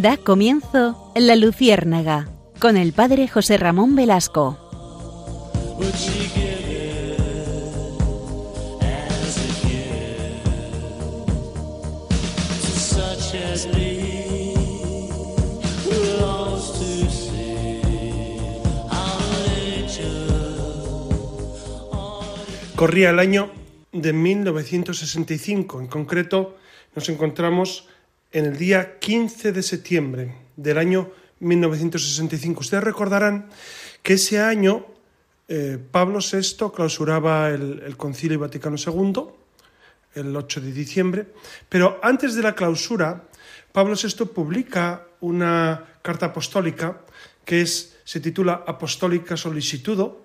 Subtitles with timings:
[0.00, 2.28] Da comienzo La Luciérnaga
[2.60, 4.56] con el padre José Ramón Velasco.
[22.76, 23.50] Corría el año
[23.90, 26.56] de 1965, en concreto
[26.94, 27.88] nos encontramos
[28.32, 31.10] en el día 15 de septiembre del año
[31.40, 32.60] 1965.
[32.60, 33.48] Ustedes recordarán
[34.02, 34.86] que ese año
[35.48, 39.22] eh, Pablo VI clausuraba el, Concilio Vaticano II,
[40.14, 41.26] el 8 de diciembre,
[41.68, 43.24] pero antes de la clausura,
[43.72, 47.00] Pablo VI publica una carta apostólica
[47.44, 50.20] que es, se titula Apostólica Solicitudo,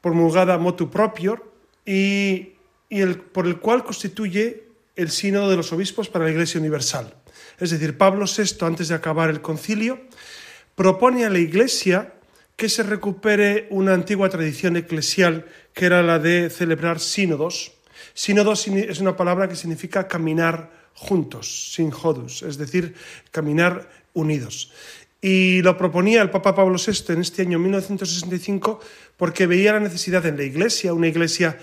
[0.00, 1.38] promulgada motu propio
[1.86, 2.54] y,
[3.32, 7.14] por el cual constituye el sínodo de los obispos para la Iglesia Universal.
[7.58, 10.00] Es decir, Pablo VI, antes de acabar el concilio,
[10.74, 12.14] propone a la Iglesia
[12.56, 17.72] que se recupere una antigua tradición eclesial que era la de celebrar sínodos.
[18.12, 22.94] Sínodos es una palabra que significa caminar juntos, sin hodus, es decir,
[23.32, 24.72] caminar unidos.
[25.20, 28.80] Y lo proponía el Papa Pablo VI en este año 1965
[29.16, 31.58] porque veía la necesidad en la Iglesia, una Iglesia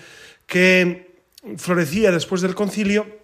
[0.48, 1.12] que
[1.58, 3.21] florecía después del concilio,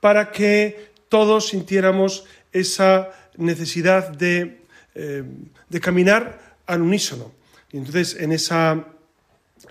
[0.00, 4.62] para que todos sintiéramos esa necesidad de,
[4.94, 5.24] eh,
[5.68, 7.32] de caminar al unísono.
[7.72, 8.84] Y entonces en esa,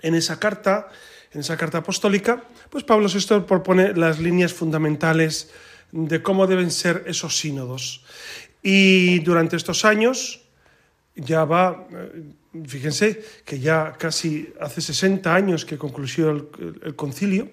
[0.02, 0.88] en esa carta,
[1.32, 5.50] en esa carta apostólica, pues Pablo VI propone las líneas fundamentales
[5.92, 8.04] de cómo deben ser esos sínodos.
[8.62, 10.42] Y durante estos años
[11.14, 12.22] ya va, eh,
[12.66, 16.48] fíjense que ya casi hace 60 años que concluyó el,
[16.82, 17.50] el concilio,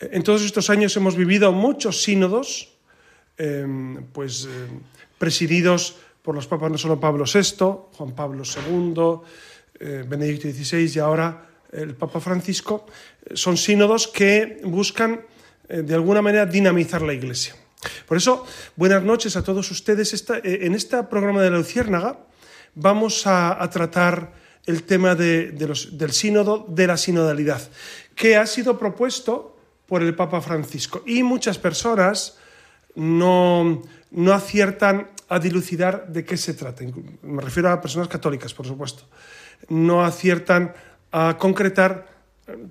[0.00, 2.68] en todos estos años hemos vivido muchos sínodos,
[3.38, 3.66] eh,
[4.12, 4.48] pues eh,
[5.18, 9.20] presididos por los papas no solo Pablo VI, Juan Pablo II,
[9.78, 12.86] eh, Benedicto XVI y ahora el Papa Francisco.
[13.32, 15.22] Son sínodos que buscan
[15.68, 17.56] de alguna manera dinamizar la Iglesia.
[18.06, 18.46] Por eso,
[18.76, 20.24] buenas noches a todos ustedes.
[20.44, 22.20] En este programa de la Luciérnaga
[22.74, 24.32] vamos a, tratar
[24.64, 27.68] el tema de, del sínodo, de la sinodalidad,
[28.14, 29.55] que ha sido propuesto
[29.86, 31.02] por el Papa Francisco.
[31.06, 32.38] Y muchas personas
[32.94, 36.84] no, no aciertan a dilucidar de qué se trata.
[37.22, 39.04] Me refiero a personas católicas, por supuesto.
[39.68, 40.74] No aciertan
[41.12, 42.06] a concretar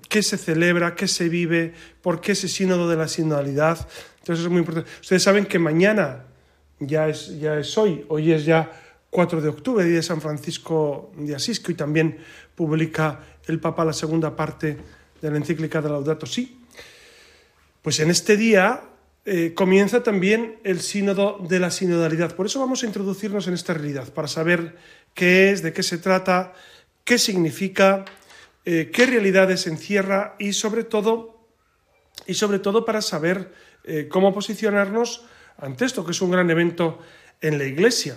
[0.08, 3.86] qué se celebra, qué se vive, por qué ese sínodo de la sinodalidad.
[4.20, 4.90] Entonces es muy importante.
[5.00, 6.24] Ustedes saben que mañana
[6.78, 8.70] ya es, ya es hoy, hoy es ya
[9.10, 12.18] 4 de octubre, día de San Francisco de Asís, que hoy también
[12.54, 14.76] publica el Papa la segunda parte
[15.20, 16.65] de la encíclica de Laudato Si.
[17.86, 18.82] Pues en este día
[19.24, 22.34] eh, comienza también el sínodo de la sinodalidad.
[22.34, 24.74] Por eso vamos a introducirnos en esta realidad, para saber
[25.14, 26.52] qué es, de qué se trata,
[27.04, 28.04] qué significa,
[28.64, 31.46] eh, qué realidades encierra y sobre todo,
[32.26, 33.52] y sobre todo para saber
[33.84, 35.24] eh, cómo posicionarnos
[35.56, 36.98] ante esto, que es un gran evento
[37.40, 38.16] en la Iglesia.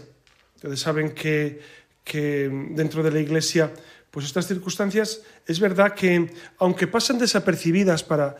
[0.55, 1.61] Ustedes saben que,
[2.03, 3.71] que dentro de la Iglesia,
[4.09, 8.35] pues estas circunstancias es verdad que, aunque pasan desapercibidas para,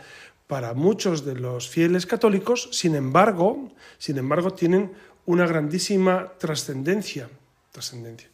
[0.49, 4.91] para muchos de los fieles católicos, sin embargo, sin embargo tienen
[5.27, 7.29] una grandísima trascendencia.
[7.71, 8.29] trascendencia.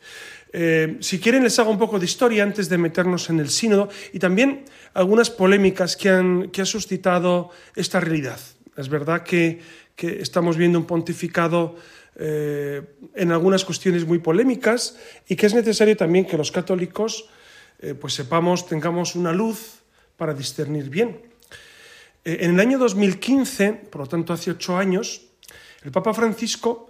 [0.54, 3.90] Eh, si quieren, les hago un poco de historia antes de meternos en el sínodo
[4.14, 8.40] y también algunas polémicas que han, que ha suscitado esta realidad.
[8.78, 9.60] Es verdad que,
[9.98, 11.76] que estamos viendo un pontificado
[12.16, 12.82] eh,
[13.14, 14.96] en algunas cuestiones muy polémicas
[15.28, 17.28] y que es necesario también que los católicos
[17.80, 19.84] eh, pues sepamos, tengamos una luz
[20.16, 21.35] para discernir bien.
[22.26, 25.28] Eh, en el año 2015, por lo tanto hace ocho años,
[25.84, 26.90] el Papa Francisco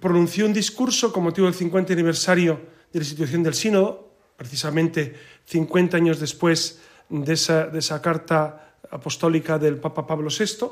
[0.00, 2.54] pronunció un discurso con motivo del 50 aniversario
[2.92, 5.14] de la institución del Sínodo, precisamente
[5.46, 10.68] 50 años después de esa, carta apostólica del Papa Pablo VI,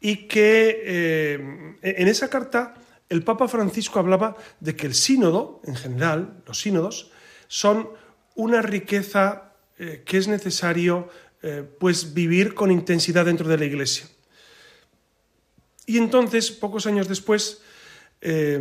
[0.00, 2.74] y que eh, en esa carta
[3.08, 7.10] el Papa Francisco hablaba de que el sínodo, en general, los sínodos,
[7.48, 7.90] son
[8.36, 11.08] una riqueza eh, que es necesario
[11.42, 14.06] eh, pues vivir con intensidad dentro de la Iglesia.
[15.86, 17.62] Y entonces, pocos años después,
[18.20, 18.60] eh,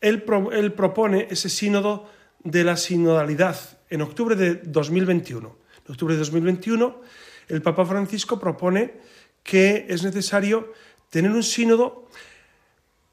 [0.00, 2.08] él, pro, él, propone ese sínodo
[2.42, 5.56] de la sinodalidad en octubre de 2021.
[5.84, 7.00] En octubre de 2021,
[7.48, 8.94] el Papa Francisco propone
[9.42, 10.72] que es necesario
[11.10, 12.08] tener un sínodo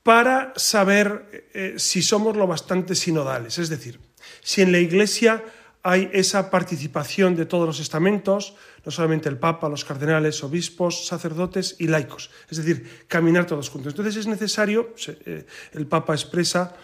[0.03, 3.99] para saber eh, si somos lo bastante sinodales, es decir,
[4.41, 5.43] si en la Iglesia
[5.81, 8.55] hay esa participación de todos los estamentos,
[8.85, 13.93] no solamente el Papa, los cardenales, obispos, sacerdotes y laicos, es decir, caminar todos juntos.
[13.93, 14.93] Entonces es necesario,
[15.25, 16.75] eh, el Papa expresa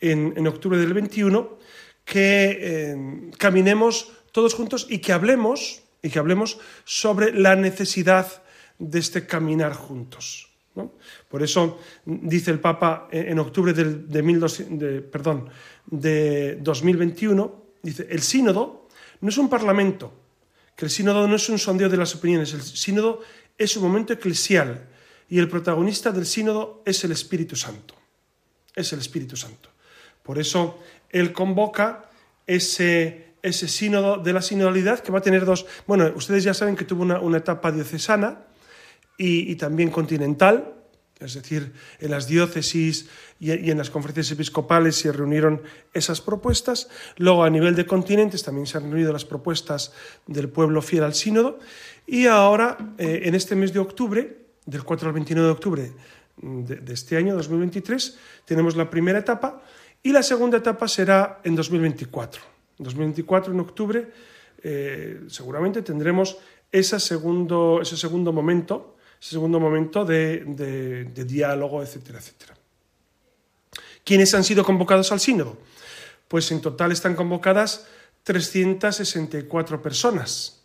[0.00, 1.58] en, octubre del 21,
[2.04, 8.42] que eh, caminemos todos juntos y que hablemos, y que hablemos sobre la necesidad
[8.78, 10.48] de este caminar juntos.
[11.28, 15.48] Por eso dice el Papa en octubre de, perdón,
[15.86, 18.88] de 2021, dice, el sínodo
[19.20, 20.12] no es un parlamento,
[20.76, 23.20] que el sínodo no es un sondeo de las opiniones, el sínodo
[23.58, 24.88] es un momento eclesial
[25.28, 27.94] y el protagonista del sínodo es el Espíritu Santo.
[28.74, 29.68] Es el Espíritu Santo.
[30.22, 30.78] Por eso
[31.10, 32.10] él convoca
[32.46, 35.66] ese, ese sínodo de la sinodalidad que va a tener dos...
[35.86, 38.46] Bueno, ustedes ya saben que tuvo una etapa diocesana,
[39.24, 40.74] y, también continental,
[41.24, 43.08] es decir, en las diócesis
[43.38, 46.88] y, en las conferencias episcopales se reunieron esas propuestas.
[47.16, 49.92] Luego, a nivel de continentes, también se han reunido las propuestas
[50.26, 51.58] del pueblo fiel al sínodo.
[52.06, 55.92] Y ahora, eh, en este mes de octubre, del 4 al 29 de octubre
[56.36, 59.62] de, este año, 2023, tenemos la primera etapa
[60.02, 62.42] y la segunda etapa será en 2024.
[62.78, 64.12] En 2024, en octubre,
[64.62, 66.38] eh, seguramente tendremos
[66.80, 68.91] segundo, ese segundo momento
[69.22, 70.44] segundo momento de,
[71.14, 72.56] diálogo, etcétera, etcétera.
[74.04, 75.58] ¿Quiénes han sido convocados al sínodo?
[76.26, 77.86] Pues en total están convocadas
[78.24, 80.62] 364 personas,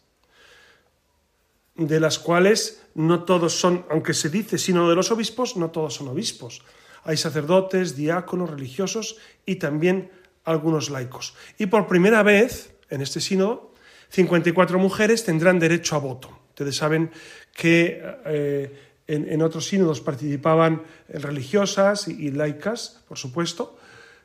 [1.75, 5.93] de las cuales no todos son, aunque se dice sínodo de los obispos, no todos
[5.93, 6.63] son obispos.
[7.03, 10.09] Hay sacerdotes, diáconos, religiosos y también
[10.45, 11.35] algunos laicos.
[11.59, 13.73] Y por primera vez en este sínodo,
[14.09, 16.37] 54 mujeres tendrán derecho a voto.
[16.49, 17.11] Ustedes saben
[17.57, 18.71] que eh,
[19.07, 23.79] en, otros sínodos participaban religiosas y, laicas, por supuesto,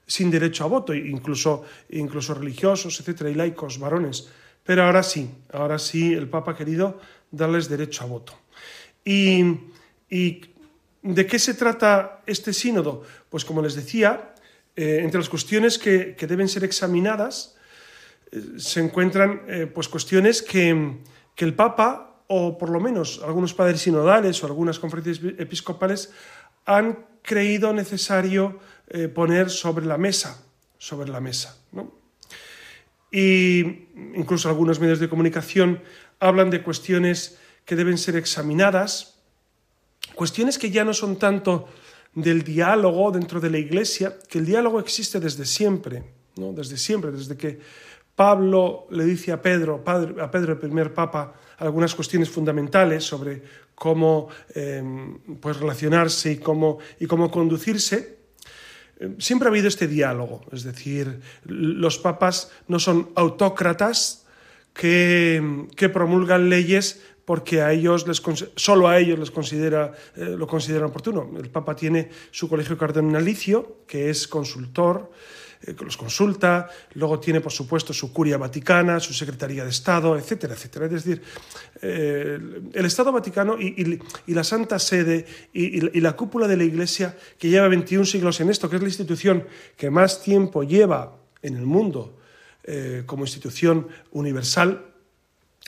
[0.06, 4.28] sin derecho a voto, incluso, incluso religiosos, etcétera, y laicos, varones.
[4.62, 7.00] Pero ahora sí, ahora sí el Papa ha querido
[7.30, 8.34] darles derecho a voto.
[9.02, 9.40] ¿Y,
[11.02, 13.02] de qué se trata este sínodo?
[13.30, 14.34] Pues como les decía,
[14.76, 17.56] eh, entre las cuestiones que, deben ser examinadas
[18.30, 19.42] eh, se encuentran
[19.74, 20.98] pues cuestiones que,
[21.34, 26.08] que el Papa o por lo menos algunos padres sinodales o algunas conferencias episcopales
[26.64, 28.58] han creído necesario
[28.88, 30.40] eh, poner sobre la mesa,
[30.78, 31.60] sobre la mesa.
[33.10, 33.60] Y
[34.16, 35.82] incluso algunos medios de comunicación
[36.20, 37.36] hablan de cuestiones
[37.66, 39.20] que deben ser examinadas,
[40.14, 41.68] cuestiones que ya no son tanto
[42.14, 46.02] del diálogo dentro de la Iglesia, que el diálogo existe desde siempre,
[46.36, 46.54] ¿no?
[46.54, 47.60] desde siempre, desde que
[48.16, 53.42] Pablo le dice a Pedro, a Pedro el primer papa, algunas cuestiones fundamentales sobre
[53.74, 58.18] cómo em, pues relacionarse y cómo, y cómo conducirse,
[58.98, 64.26] em, siempre ha habido este diálogo, es decir, los papas no son autócratas
[64.74, 68.20] que, que promulgan leyes porque a ellos les,
[68.56, 71.30] solo a ellos les considera, eh, lo consideran oportuno.
[71.38, 75.10] El Papa tiene su colegio cardenalicio, que es consultor,
[75.64, 80.54] eh, los consulta, luego tiene, por supuesto, su curia vaticana, su secretaría de Estado, etcétera,
[80.54, 80.86] etcétera.
[80.86, 81.22] Es decir,
[81.80, 82.38] eh,
[82.72, 87.68] el Estado Vaticano y, la Santa Sede y, la cúpula de la Iglesia, que lleva
[87.68, 89.46] 21 siglos en esto, que es la institución
[89.76, 92.18] que más tiempo lleva en el mundo
[92.64, 94.86] eh, como institución universal,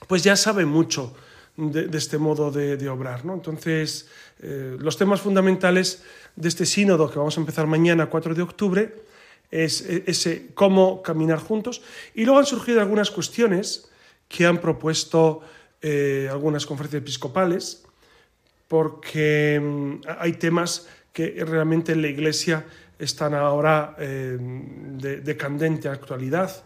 [0.09, 1.15] pues ya sabe mucho
[1.57, 3.25] de, este modo de, obrar.
[3.25, 3.35] ¿no?
[3.35, 4.09] Entonces,
[4.41, 6.03] los temas fundamentales
[6.35, 9.05] de este sínodo que vamos a empezar mañana, 4 de octubre,
[9.51, 11.83] es ese cómo caminar juntos.
[12.15, 13.91] Y luego han surgido algunas cuestiones
[14.29, 15.43] que han propuesto
[15.81, 17.85] eh, algunas conferencias episcopales,
[18.69, 22.65] porque mm, hay temas que realmente en la Iglesia
[22.99, 26.65] están ahora eh, de, candente actualidad,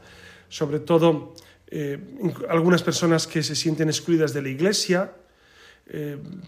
[0.48, 1.34] sobre todo
[1.66, 1.98] eh,
[2.48, 5.12] algunas personas que se sienten excluidas de la Iglesia.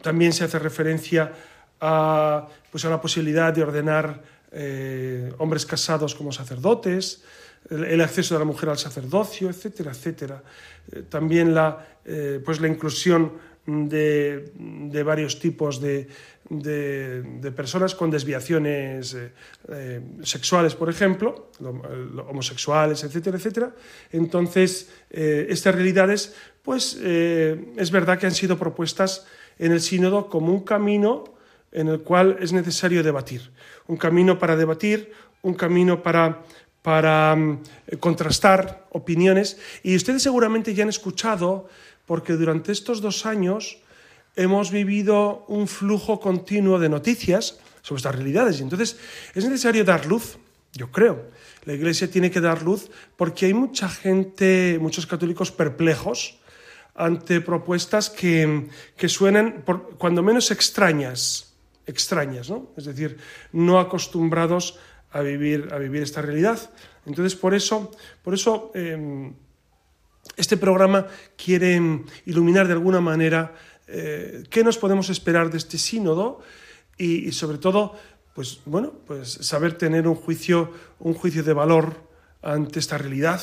[0.03, 1.33] también se hace referencia
[1.81, 7.23] a, pues a la posibilidad de ordenar eh, hombres casados como sacerdotes,
[7.71, 10.43] el, acceso de la mujer al sacerdocio, etcétera, etcétera.
[10.91, 13.33] Eh, también la, eh, pues la inclusión
[13.65, 16.09] de, de varios tipos de,
[16.49, 19.17] de, personas con desviaciones
[20.25, 21.53] sexuales, por ejemplo,
[22.29, 23.75] homosexuales, etcétera, etcétera.
[24.11, 29.27] Entonces, estas realidades, pues es verdad que han sido propuestas
[29.59, 31.25] en el sínodo como un camino
[31.73, 33.51] en el cual es necesario debatir
[33.91, 35.13] un camino para debatir,
[35.43, 36.45] un camino para,
[36.81, 37.63] para mm,
[37.99, 39.59] contrastar opiniones.
[39.83, 41.69] Y ustedes seguramente ya han escuchado,
[42.07, 43.83] porque durante estos dos años
[44.37, 48.61] hemos vivido un flujo continuo de noticias sobre estas realidades.
[48.61, 48.97] Y entonces
[49.35, 50.39] es necesario dar luz,
[50.73, 51.31] yo creo.
[51.65, 56.39] La Iglesia tiene que dar luz porque hay mucha gente, muchos católicos perplejos
[56.95, 61.50] ante propuestas que, que suenan, por, cuando menos extrañas,
[61.91, 62.71] extrañas, ¿no?
[62.77, 63.19] Es decir,
[63.53, 64.79] no acostumbrados
[65.13, 66.71] a vivir, a vivir esta realidad.
[67.07, 67.91] Entonces, por eso,
[68.23, 69.33] por eso eh,
[70.37, 71.07] este programa
[71.37, 71.81] quiere
[72.27, 73.55] iluminar de alguna manera
[73.87, 76.41] eh, qué nos podemos esperar de este sínodo
[76.97, 77.97] y, y, sobre todo,
[78.35, 81.97] pues bueno, pues saber tener un juicio, un juicio de valor
[82.43, 83.41] ante esta realidad.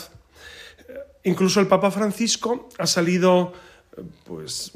[1.24, 3.52] Incluso el Papa Francisco ha salido,
[4.24, 4.72] pues,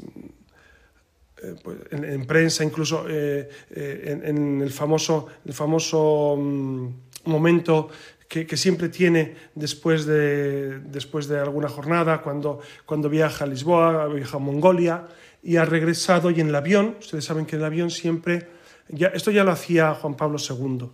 [1.42, 6.92] eh, pues en, en, prensa, incluso eh, eh, en, en, el famoso, el famoso um,
[7.24, 7.88] momento
[8.28, 14.06] que, que, siempre tiene después de, después de alguna jornada, cuando, cuando viaja a Lisboa,
[14.06, 15.08] viaja a Mongolia
[15.42, 18.46] y ha regresado y en el avión, ustedes saben que en el avión siempre,
[18.88, 20.90] ya, esto ya lo hacía Juan Pablo II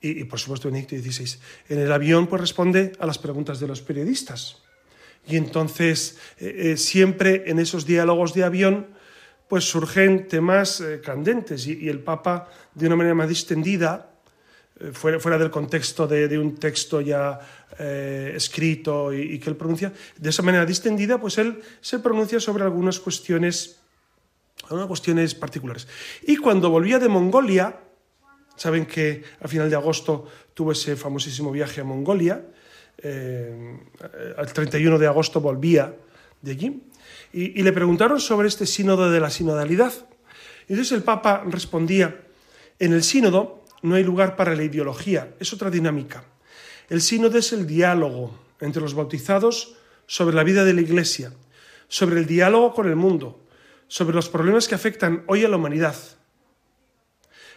[0.00, 1.38] y, y por supuesto Benedicto XVI,
[1.68, 4.64] en el avión pues responde a las preguntas de los periodistas.
[5.26, 8.86] Y entonces, eh, eh, siempre en esos diálogos de avión,
[9.48, 14.10] pues surgen temas eh, candentes y, el Papa, de una manera más distendida,
[14.80, 17.38] eh, fuera, fuera, del contexto de, un texto ya
[17.78, 22.64] eh, escrito y, que él pronuncia, de esa manera distendida, pues él se pronuncia sobre
[22.64, 23.80] algunas cuestiones,
[24.64, 25.86] algunas cuestiones particulares.
[26.22, 27.80] Y cuando volvía de Mongolia,
[28.56, 32.44] saben que a final de agosto tuvo ese famosísimo viaje a Mongolia,
[33.02, 35.94] el 31 de agosto volvía
[36.40, 36.82] de allí,
[37.34, 39.92] y, le preguntaron sobre este sínodo de la sinodalidad.
[40.68, 42.22] Entonces el Papa respondía,
[42.78, 46.24] en el sínodo no hay lugar para la ideología, es otra dinámica.
[46.88, 49.74] El sínodo es el diálogo entre los bautizados
[50.06, 51.32] sobre la vida de la Iglesia,
[51.88, 53.40] sobre el diálogo con el mundo,
[53.88, 55.96] sobre los problemas que afectan hoy a la humanidad.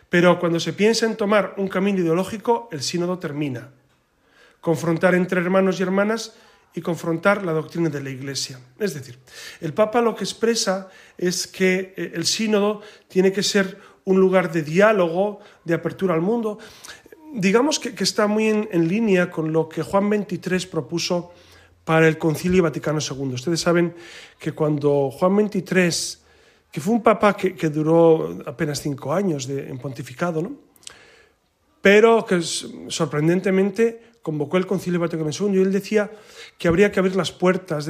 [0.10, 3.72] Pero cuando se piensa en tomar un camino ideológico, el sínodo termina
[4.68, 6.36] confrontar entre hermanos y hermanas
[6.74, 8.60] y confrontar la doctrina de la Iglesia.
[8.80, 9.18] Es decir,
[9.62, 14.52] el Papa lo que expresa es que eh, el sínodo tiene que ser un lugar
[14.52, 16.60] de diálogo, de apertura al mundo.
[17.34, 21.32] Digamos que, que está muy en, en, línea con lo que Juan XXIII propuso
[21.84, 23.34] para el Concilio Vaticano II.
[23.34, 23.96] Ustedes saben
[24.40, 26.24] que cuando Juan XXIII,
[26.72, 30.68] que fue un papa que, que duró apenas cinco años en pontificado, ¿no?
[31.82, 36.12] pero que sorprendentemente convocó el Concilio Vaticano II y él decía
[36.58, 37.90] que habría que abrir las puertas,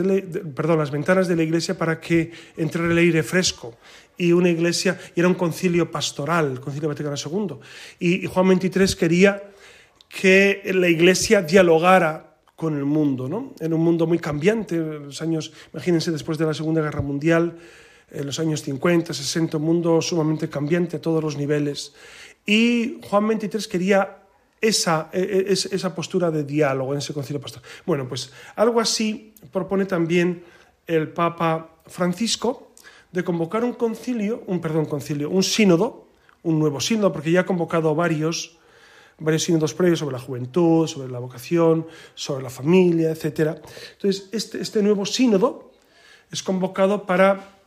[0.54, 3.74] perdón, las ventanas de la iglesia para que entrara el aire fresco
[4.20, 7.56] y una iglesia, y era un concilio pastoral, el Concilio Vaticano II.
[7.98, 9.50] Y, Juan XXIII quería
[10.08, 13.56] que la iglesia dialogara con el mundo, ¿no?
[13.60, 17.58] En un mundo muy cambiante, los años, imagínense, después de la Segunda Guerra Mundial,
[18.12, 21.96] en los años 50, 60, un mundo sumamente cambiante a todos los niveles.
[22.46, 24.27] Y Juan XXIII quería
[24.62, 27.70] esa, esa postura de diálogo en ese concilio pastoral.
[27.86, 30.44] Bueno, pues algo así propone también
[30.88, 32.72] el Papa Francisco
[33.12, 36.08] de convocar un concilio, un perdón, concilio, un sínodo,
[36.44, 38.58] un nuevo sínodo, porque ya ha convocado varios,
[39.20, 43.60] varios sínodos previos sobre la juventud, sobre la vocación, sobre la familia, etc.
[43.94, 45.72] Entonces, este, este nuevo sínodo
[46.32, 47.58] es convocado para,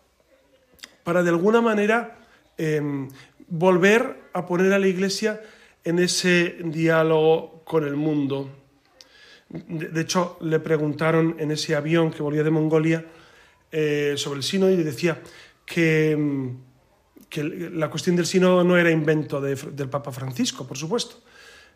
[1.04, 2.18] para de alguna manera,
[2.58, 3.08] eh,
[3.48, 5.40] volver a poner a la Iglesia
[5.84, 8.50] en ese diálogo con el mundo.
[9.48, 13.04] De hecho, le preguntaron en ese avión que volvía de Mongolia
[13.72, 15.20] eh, sobre el sínodo y decía
[15.64, 16.52] que,
[17.28, 21.22] que, la cuestión del sínodo no era invento de, del Papa Francisco, por supuesto.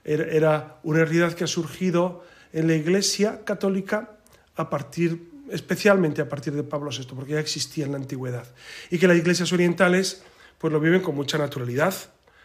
[0.04, 4.18] Era, era, una realidad que ha surgido en la Iglesia católica
[4.54, 8.46] a partir, especialmente a partir de Pablo VI, porque ya existía en la antigüedad.
[8.90, 10.22] Y que las iglesias orientales
[10.58, 11.94] pues lo viven con mucha naturalidad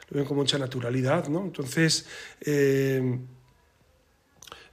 [0.09, 1.27] lo ven con mucha naturalidad.
[1.27, 1.41] ¿no?
[1.41, 2.05] Entonces,
[2.41, 3.19] eh,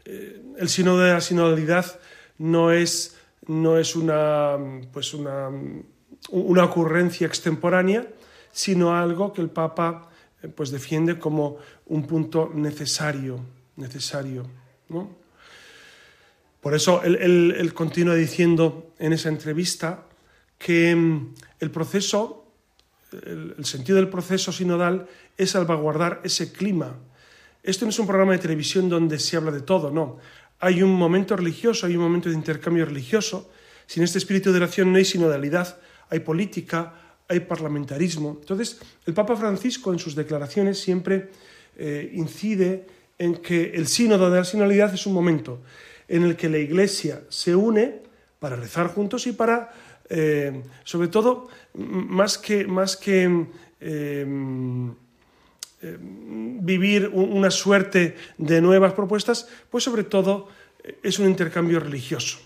[0.05, 2.01] eh, el sínodo de la sinodalidad
[2.39, 3.17] no es,
[3.47, 4.57] no es una,
[4.93, 5.51] pues una,
[6.31, 8.07] una ocurrencia extemporánea,
[8.53, 10.09] sino algo que el Papa
[10.43, 13.41] eh, pues defiende como un punto necesario,
[13.77, 14.47] necesario.
[14.89, 15.11] ¿no?
[16.61, 20.05] Por eso él, él, continúa diciendo en esa entrevista
[20.59, 22.46] que mm, el proceso,
[23.25, 25.07] el, sentido del proceso sinodal
[25.37, 26.97] es salvaguardar ese clima.
[27.63, 30.19] Esto no es un programa de televisión donde se habla de todo, no.
[30.59, 33.51] Hay un momento religioso, hay un momento de intercambio religioso.
[33.87, 36.95] Sin este espíritu de oración no hay sinodalidad, hay política,
[37.29, 38.39] hay parlamentarismo.
[38.41, 41.31] Entonces, el Papa Francisco en sus declaraciones siempre
[41.77, 42.87] eh, incide
[43.19, 45.63] en que el sínodo de la sinodalidad es un momento
[46.09, 48.03] en el que la Iglesia se une
[48.39, 49.73] para rezar juntos y para,
[50.09, 53.47] eh, sobre todo, más que, más que
[53.81, 54.27] eh,
[55.83, 60.49] eh, vivir una suerte de nuevas propuestas, pues sobre todo
[60.83, 62.39] eh, es un intercambio religioso.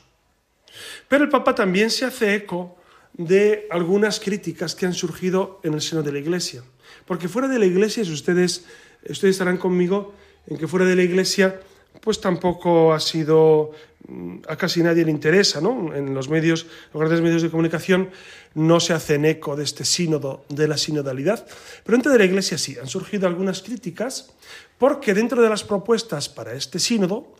[1.06, 2.76] Pero el Papa también se hace eco
[3.12, 6.64] de algunas críticas que han surgido en el seno de la Iglesia.
[7.06, 8.66] Porque fuera de la Iglesia, si ustedes,
[9.08, 10.12] ustedes estarán conmigo
[10.48, 11.60] en que fuera de la Iglesia,
[12.00, 13.72] pues tampoco ha sido,
[14.08, 15.94] mm, a casi nadie le interesa, ¿no?
[15.94, 18.10] En los medios, los grandes medios de comunicación
[18.54, 21.46] no se hacen eco de este sínodo, de la sinodalidad,
[21.84, 24.32] pero dentro de la Iglesia sí, han surgido algunas críticas
[24.78, 27.34] porque dentro de las propuestas para este sínodo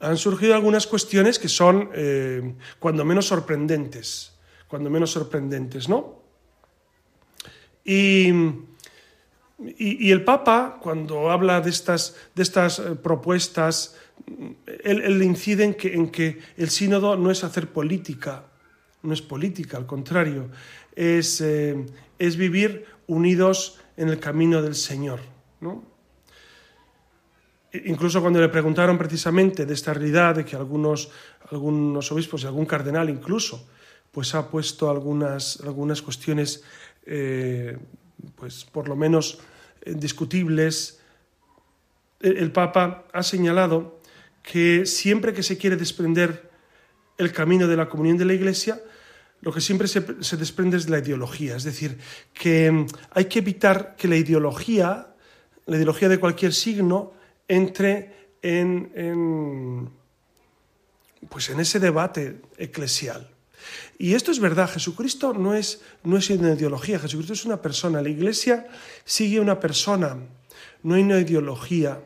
[0.00, 4.32] han surgido algunas cuestiones que son eh, cuando menos sorprendentes,
[4.68, 6.22] cuando menos sorprendentes, ¿no?
[7.84, 8.30] Y,
[9.58, 13.96] y, el Papa, cuando habla de estas, de estas eh, propuestas,
[14.84, 18.44] él, incide en que, en que el sínodo no es hacer política,
[19.02, 20.50] no es política, al contrario,
[20.94, 21.86] es, eh,
[22.18, 25.20] es vivir unidos en el camino del Señor.
[25.60, 25.82] ¿no?
[27.84, 31.10] Incluso cuando le preguntaron precisamente de esta realidad, de que algunos,
[31.50, 33.68] algunos obispos y algún cardenal incluso,
[34.12, 36.62] pues ha puesto algunas, algunas cuestiones,
[37.04, 37.76] eh,
[38.46, 39.40] pues por lo menos
[39.82, 41.00] eh, discutibles,
[42.20, 43.98] el Papa ha señalado
[44.40, 46.48] que siempre que se quiere desprender
[47.18, 48.80] el camino de la comunión de la Iglesia,
[49.40, 50.00] lo que siempre se,
[50.36, 51.56] desprende es la ideología.
[51.56, 51.98] Es decir,
[52.32, 55.08] que mm, hay que evitar que la ideología,
[55.66, 57.14] la ideología de cualquier signo,
[57.48, 59.90] entre en,
[61.28, 63.28] pues en ese debate eclesial.
[63.98, 68.02] Y esto es verdad, Jesucristo no es, no es una ideología, Jesucristo es una persona,
[68.02, 68.66] la iglesia
[69.04, 70.16] sigue una persona,
[70.82, 72.00] no hay una ideología.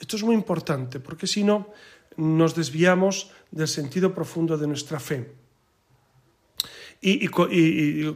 [0.00, 1.68] Esto es muy importante, porque si no,
[2.16, 5.32] nos desviamos del sentido profundo de nuestra fe.
[7.00, 7.28] Y,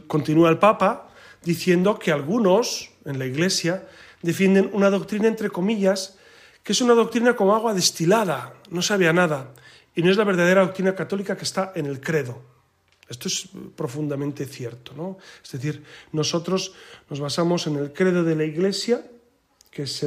[0.07, 1.09] continúa el Papa
[1.41, 3.87] diciendo que algunos en la Iglesia
[4.21, 6.17] defienden una doctrina, entre comillas,
[6.63, 9.53] que es una doctrina como agua destilada, no sabe a nada,
[9.95, 12.52] y no es la verdadera doctrina católica que está en el credo.
[13.09, 14.93] Esto es profundamente cierto.
[14.95, 15.17] ¿no?
[15.43, 16.73] Es decir, nosotros
[17.09, 19.05] nos basamos en el credo de la Iglesia,
[19.69, 20.05] que es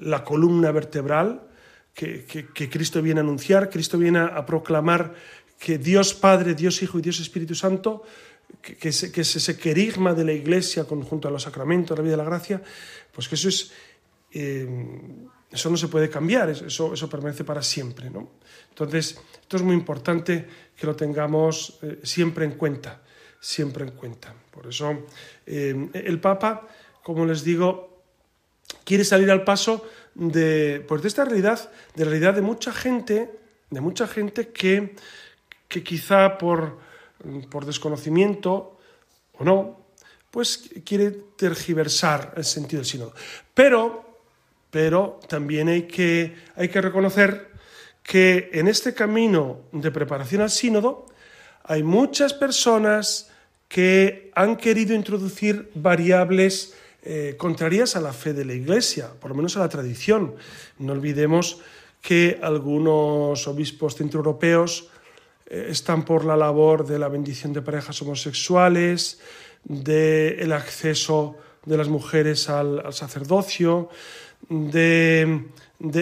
[0.00, 1.42] la columna vertebral
[1.94, 5.14] que, Cristo viene a anunciar, Cristo viene a proclamar
[5.58, 8.02] que Dios Padre, Dios Hijo y Dios Espíritu Santo,
[8.62, 12.24] que, es, ese querigma de la Iglesia junto a los sacramentos, la vida de la
[12.24, 12.62] gracia,
[13.12, 13.72] pues que eso es...
[14.32, 14.68] Eh,
[15.50, 18.10] eso no se puede cambiar, eso, eso permanece para siempre.
[18.10, 18.30] ¿no?
[18.68, 23.02] Entonces, esto es muy importante que lo tengamos eh, siempre en cuenta,
[23.40, 24.34] siempre en cuenta.
[24.50, 25.06] Por eso,
[25.46, 26.68] eh, el Papa,
[27.02, 28.02] como les digo,
[28.84, 33.38] quiere salir al paso de, pues de esta realidad, de la realidad de mucha gente,
[33.70, 34.94] de mucha gente que
[35.70, 36.78] que quizá por,
[37.48, 38.76] por desconocimiento
[39.38, 39.86] o no,
[40.30, 43.14] pues quiere tergiversar el sentido del sínodo.
[43.54, 44.09] Pero,
[44.70, 47.50] pero también hay que, hay que reconocer
[48.02, 51.06] que en este camino de preparación al sínodo
[51.64, 53.30] hay muchas personas
[53.68, 59.36] que han querido introducir variables eh, contrarias a la fe de la Iglesia, por lo
[59.36, 60.34] menos a la tradición.
[60.78, 61.60] No olvidemos
[62.02, 64.88] que algunos obispos centroeuropeos
[65.46, 69.20] eh, están por la labor de la bendición de parejas homosexuales,
[69.64, 73.88] del acceso de las mujeres al, sacerdocio,
[74.48, 75.44] de,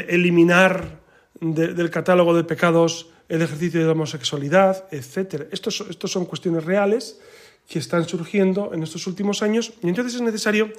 [0.09, 1.01] eliminar
[1.40, 5.48] del catálogo de pecados el ejercicio de la homosexualidad, etc.
[5.53, 7.20] Estos, estos son cuestiones reales
[7.68, 10.72] que están surgiendo en estos últimos años y entonces es necesario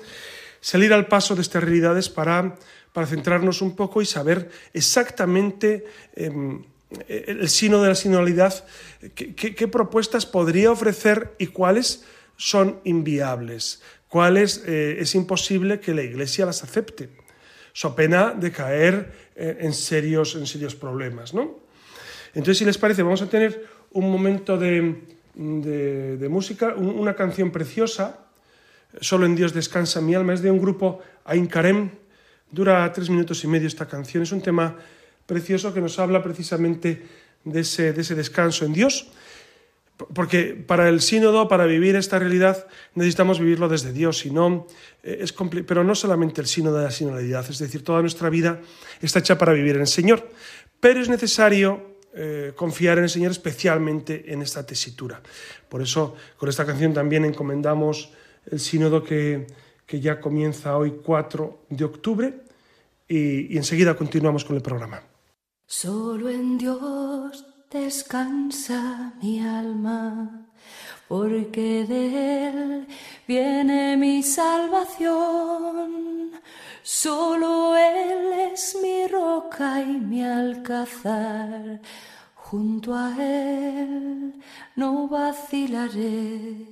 [0.59, 2.55] salir al paso de estas realidades para,
[2.91, 6.63] para centrarnos un poco y saber exactamente em,
[7.07, 8.65] el sino de la sinodalidad,
[9.13, 12.03] ¿qué, propuestas podría ofrecer y cuáles
[12.35, 17.09] son inviables, cuáles eh, es imposible que la Iglesia las acepte,
[17.73, 21.33] so pena de caer eh, en, serios, en serios problemas.
[21.33, 21.59] ¿no?
[22.33, 24.95] Entonces, si les parece, vamos a tener un momento de,
[25.35, 28.29] de, música, una canción preciosa,
[29.01, 31.91] Solo en Dios descansa mi alma, es de un grupo Ain Karem,
[32.49, 34.77] dura tres minutos y medio esta canción, es un tema
[35.27, 37.05] precioso que nos habla precisamente
[37.43, 39.11] de ese, de ese descanso en Dios.
[40.13, 44.65] Porque para el sínodo, para vivir esta realidad, necesitamos vivirlo desde Dios, y no,
[45.03, 45.33] eh, es
[45.67, 48.61] pero no solamente el sínodo de la sinodalidad, es decir, toda nuestra vida
[49.01, 50.29] está hecha para vivir en el Señor,
[50.79, 55.21] pero es necesario eh, confiar en el Señor especialmente en esta tesitura.
[55.67, 58.11] Por eso, con esta canción también encomendamos
[58.49, 59.47] el sínodo que,
[59.85, 62.33] que ya comienza hoy 4 de octubre
[63.07, 65.01] y enseguida continuamos con el programa.
[65.65, 70.47] Solo en Dios descansa mi alma,
[71.07, 72.87] porque de Él
[73.27, 76.31] viene mi salvación.
[76.83, 81.81] Solo Él es mi roca y mi alcázar.
[82.35, 84.33] Junto a Él
[84.75, 86.67] no vacilaré.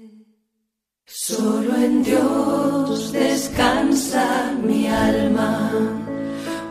[1.05, 5.71] Solo en Dios descansa mi alma,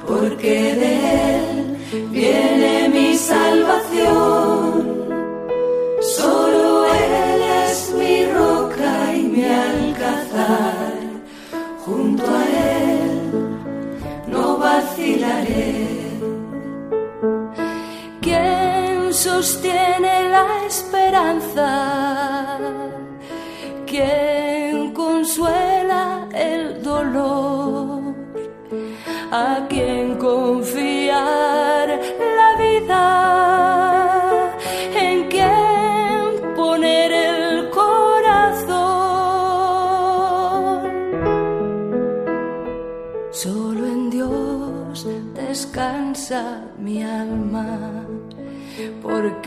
[0.07, 0.93] porque de
[1.35, 1.77] Él
[2.11, 4.97] viene mi salvación.
[6.01, 10.95] Solo Él es mi roca y mi alcázar.
[11.85, 13.33] Junto a Él
[14.29, 15.87] no vacilaré.
[18.21, 21.69] ¿Quién sostiene la esperanza?
[23.87, 25.66] ¿Quién consuela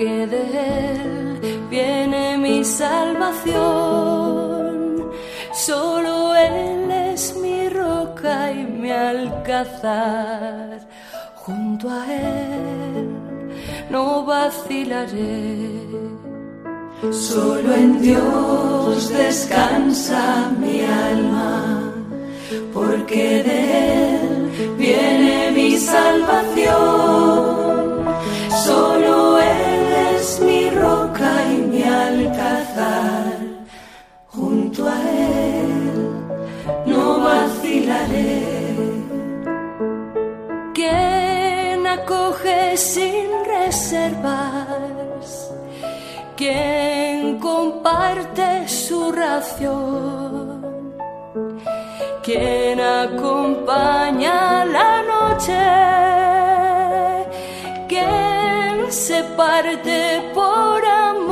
[0.06, 3.60] de Él viene mi salvación.
[5.54, 10.80] Solo Él es mi roca y mi alcázar.
[11.36, 13.10] Junto a Él
[13.90, 15.68] no vacilaré.
[17.12, 21.92] Solo en Dios descansa mi alma,
[22.74, 27.68] porque de Él viene mi salvación.
[30.19, 33.38] Es mi roca y mi alcázar.
[34.27, 35.71] Junto a Él
[36.86, 38.43] no vacilaré.
[40.73, 45.27] Quien acoge sin reservas,
[46.36, 50.49] quien comparte su ración
[52.29, 55.60] quien acompaña la noche,
[59.39, 59.99] parte
[60.34, 61.30] por amor.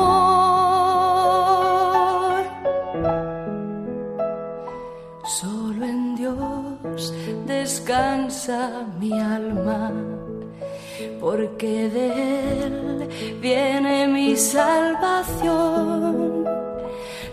[5.40, 7.14] Solo en Dios
[7.46, 8.60] descansa
[8.98, 9.92] mi alma,
[11.20, 12.08] porque de
[12.64, 13.10] Él
[13.42, 16.16] viene mi salvación.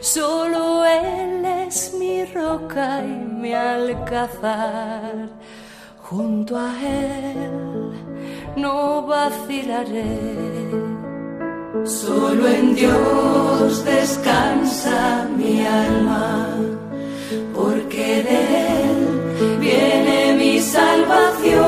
[0.00, 5.14] Solo Él es mi roca y mi alcázar.
[6.02, 7.74] Junto a Él
[8.56, 10.53] no vacilaré.
[11.84, 16.48] Solo en Dios descansa mi alma,
[17.54, 18.40] porque de
[18.84, 21.62] Él viene mi salvación.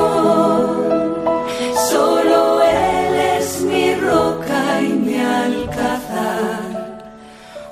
[1.91, 7.11] Solo Él es mi roca y mi alcázar.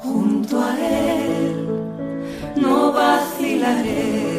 [0.03, 1.67] Junto a Él
[2.57, 4.34] no vacilaré.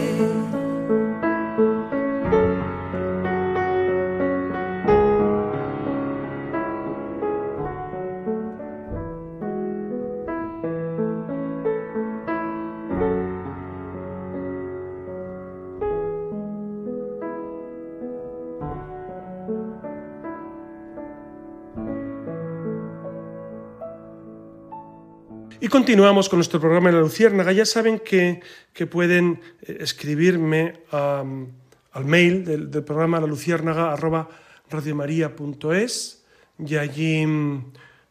[25.67, 27.51] Y continuamos con nuestro programa en la Luciérnaga.
[27.51, 28.41] Ya saben que,
[28.73, 34.29] que pueden eh, escribirme al mail del, programa la luciérnaga arroba
[34.71, 36.25] radiomaria.es
[36.65, 37.27] y allí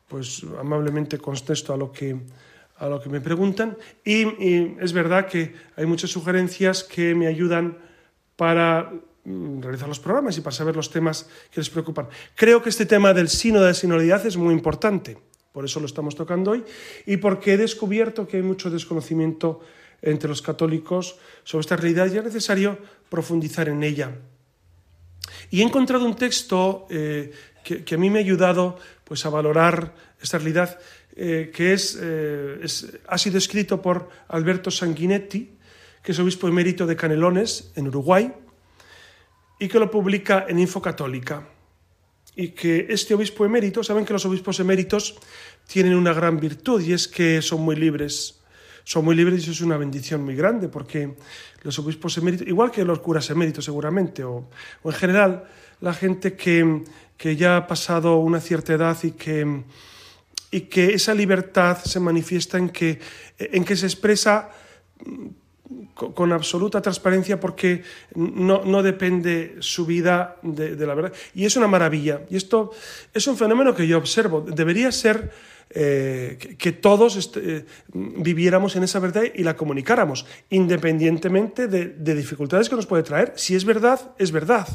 [0.09, 2.17] pues amablemente contesto a lo que,
[2.75, 3.77] a lo que me preguntan.
[4.03, 7.77] Y, y es verdad que hay muchas sugerencias que me ayudan
[8.35, 8.91] para
[9.23, 12.09] mm, realizar los programas y para saber los temas que les preocupan.
[12.35, 15.15] Creo que este tema del sino de la sinodalidad es muy importante
[15.55, 16.65] por eso lo estamos tocando hoy,
[17.05, 19.61] y porque he descubierto que hay mucho desconocimiento
[20.01, 21.15] entre los católicos
[21.45, 24.11] sobre esta realidad y es necesario profundizar en ella.
[25.49, 27.31] Y he encontrado un texto eh,
[27.63, 30.77] que, a mí me ha ayudado pues, a valorar esta realidad,
[31.15, 35.55] eh, que eh, es, ha sido escrito por Alberto Sanguinetti,
[36.03, 38.29] que es obispo emérito de Canelones, en Uruguay,
[39.57, 41.54] y que lo publica en Info Católica
[42.35, 45.15] y que este obispo emérito, saben que los obispos eméritos
[45.67, 48.41] tienen una gran virtud y es que son muy libres.
[48.83, 51.15] Son muy libres y eso es una bendición muy grande porque
[51.63, 54.49] los obispos eméritos, igual que los curas eméritos seguramente, o,
[54.83, 55.45] o en general
[55.81, 56.83] la gente que,
[57.17, 59.63] que, ya ha pasado una cierta edad y que,
[60.51, 62.99] y que esa libertad se manifiesta en que,
[63.39, 64.51] en que se expresa
[65.93, 67.83] con absoluta transparencia porque
[68.15, 71.13] no, depende su vida de, la verdad.
[71.33, 72.21] Y es una maravilla.
[72.29, 72.71] Y esto
[73.13, 74.41] es un fenómeno que yo observo.
[74.41, 75.31] Debería ser
[75.69, 82.69] eh, que, todos este, viviéramos en esa verdad y la comunicáramos, independientemente de, de dificultades
[82.69, 83.33] que nos puede traer.
[83.35, 84.67] Si es verdad, es verdad.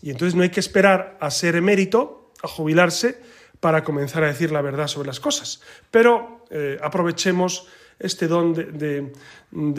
[0.00, 3.18] Y entonces no hay que esperar a ser emérito, a jubilarse,
[3.64, 5.62] para comenzar a decir la verdad sobre las cosas.
[5.90, 7.66] Pero eh, aprovechemos
[7.98, 9.12] este don de,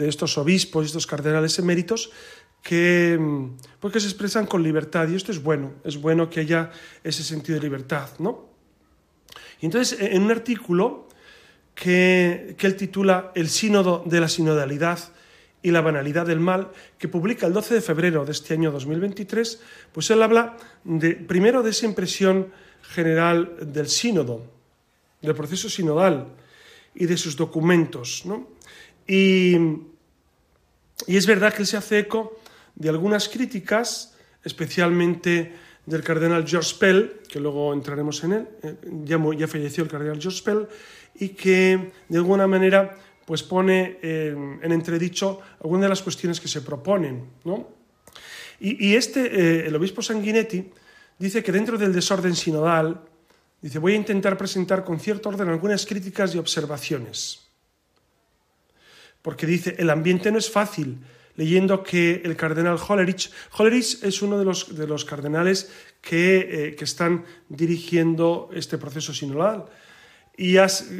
[0.06, 2.10] estos obispos, y estos cardenales eméritos,
[2.62, 3.18] que,
[3.78, 5.08] porque se expresan con libertad.
[5.08, 6.70] Y esto es bueno, es bueno que haya
[7.04, 8.10] ese sentido de libertad.
[8.18, 8.48] ¿no?
[9.60, 11.08] Y entonces, en un artículo
[11.74, 14.98] que, que él titula El sínodo de la sinodalidad,
[15.66, 19.60] y la banalidad del mal, que publica el 12 de febrero de este año 2023,
[19.90, 22.52] pues él habla de, primero de esa impresión
[22.82, 24.46] general del sínodo,
[25.20, 26.28] del proceso sinodal
[26.96, 28.24] y de sus documentos.
[29.06, 29.56] Y,
[31.06, 32.40] y, es verdad que él se hace eco
[32.74, 35.52] de algunas críticas, especialmente
[35.84, 40.20] del cardenal George Pell, que luego entraremos en él, eh, ya, ya falleció el cardenal
[40.20, 40.66] George Pell,
[41.14, 46.62] y que de alguna manera pues pone en, entredicho algunas de las cuestiones que se
[46.62, 47.24] proponen.
[48.60, 50.70] Y, este, eh, el obispo Sanguinetti,
[51.18, 53.02] dice que dentro del desorden sinodal,
[53.60, 57.46] dice, voy a intentar presentar con cierto orden algunas críticas y observaciones.
[59.22, 60.98] Porque dice, el ambiente no es fácil,
[61.36, 66.76] leyendo que el cardenal Hollerich, Hollerich es uno de los, de los cardenales que, eh,
[66.76, 69.66] que están dirigiendo este proceso sinodal.
[70.36, 70.56] Y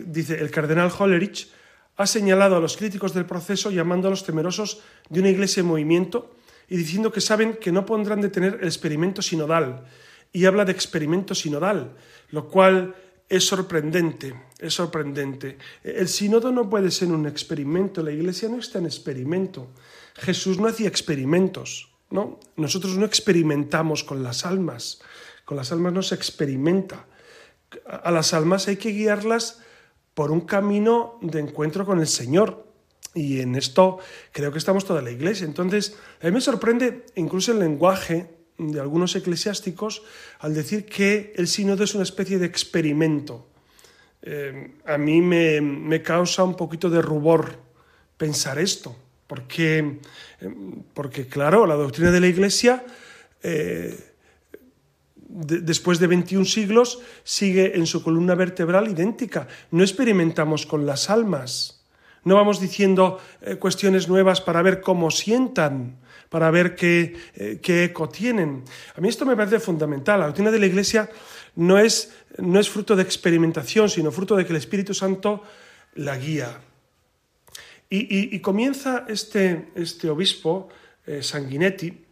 [0.07, 1.49] dice, el cardenal Hollerich
[1.97, 6.37] ha señalado a los críticos del proceso llamándolos temerosos de una iglesia en movimiento
[6.69, 9.85] y diciendo que saben que no pondrán de tener el experimento sinodal.
[10.37, 11.97] Y habla de experimento sinodal,
[12.29, 12.95] lo cual
[13.27, 15.57] es sorprendente, es sorprendente.
[15.83, 19.71] El sínodo no puede ser un experimento, la iglesia no está en experimento.
[20.15, 22.39] Jesús no hacía experimentos, ¿no?
[22.55, 25.01] Nosotros no experimentamos con las almas,
[25.47, 27.07] con las almas no se experimenta.
[27.87, 29.63] A las almas hay que guiarlas
[30.13, 32.67] por un camino de encuentro con el Señor.
[33.15, 34.01] Y en esto
[34.33, 35.47] creo que estamos toda la iglesia.
[35.47, 40.03] Entonces, a mí me sorprende incluso el lenguaje de algunos eclesiásticos
[40.41, 43.47] al decir que el sínodo es una especie de experimento.
[44.23, 47.59] Eh, a mí me, causa un poquito de rubor
[48.17, 49.99] pensar esto, porque,
[50.41, 50.55] eh,
[50.95, 52.85] porque claro, la doctrina de la iglesia...
[53.43, 54.13] Eh,
[55.29, 59.49] después de 21 siglos, sigue en su columna vertebral idéntica.
[59.71, 61.85] No experimentamos con las almas.
[62.25, 63.21] No vamos diciendo
[63.59, 68.65] cuestiones nuevas para ver cómo sientan, para ver qué, eh, qué, eco tienen.
[68.97, 70.21] A mí esto me parece fundamental.
[70.21, 71.09] La doctrina de la Iglesia
[71.55, 75.43] no es, no es fruto de experimentación, sino fruto de que el Espíritu Santo
[75.95, 76.61] la guía.
[77.89, 80.69] Y, comienza este, este obispo,
[81.07, 82.05] eh, Sanguinetti,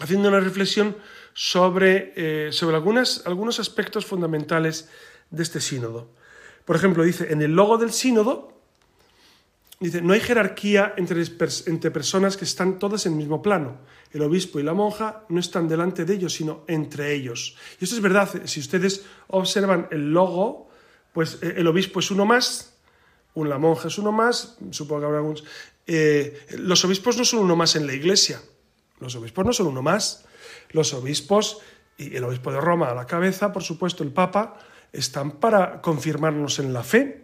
[0.00, 0.96] haciendo una reflexión
[1.34, 4.88] sobre, eh, sobre algunos aspectos fundamentales
[5.30, 6.10] de este sínodo.
[6.64, 8.53] Por ejemplo, dice, en el logo del sínodo,
[9.86, 11.22] dice, no hay jerarquía entre,
[11.66, 13.78] entre personas que están todas en el mismo plano.
[14.12, 17.56] El obispo y la monja no están delante de ellos, sino entre ellos.
[17.80, 20.68] Y esto es verdad, si ustedes observan el logo,
[21.12, 22.76] pues eh, el obispo es uno más,
[23.34, 25.44] la monja es uno más, supongo que habrá algunos...
[25.86, 28.40] Eh, los obispos no son uno más en la iglesia,
[29.00, 30.24] los obispos no son uno más.
[30.70, 31.58] Los obispos
[31.96, 34.58] y el obispo de Roma a la cabeza, por supuesto, el Papa,
[34.92, 37.23] están para confirmarnos en la fe.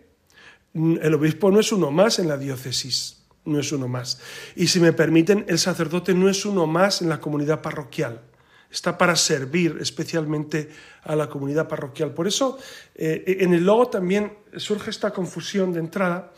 [0.74, 4.20] El obispo no es uno más en la diócesis, no es uno más.
[4.54, 8.22] Y si me permiten, el sacerdote no es uno más en la comunidad parroquial.
[8.70, 10.70] Está para servir especialmente
[11.02, 12.14] a la comunidad parroquial.
[12.14, 12.59] Por eso,
[12.94, 16.33] eh, en el logo también surge esta confusión de entrada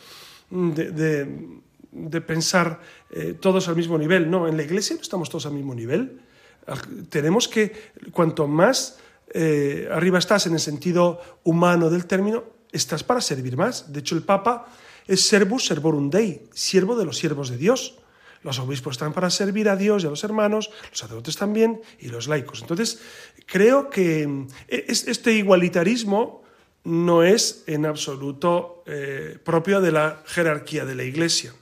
[0.50, 4.30] de, pensar eh, todos al mismo nivel.
[4.30, 6.20] No, en la iglesia no estamos todos al mismo nivel.
[7.10, 8.98] Tenemos que, cuanto más
[9.34, 13.92] eh, arriba estás en el sentido humano del término, estás para servir más.
[13.92, 14.66] De hecho, el Papa
[15.06, 17.98] es servus servorum Dei, siervo de los siervos de Dios.
[18.42, 22.08] Los obispos están para servir a Dios y a los hermanos, los sacerdotes también y
[22.08, 22.60] los laicos.
[22.60, 23.00] Entonces,
[23.46, 26.42] creo que eh, este igualitarismo
[26.84, 31.54] no es en absoluto eh, propio de la jerarquía de la Iglesia.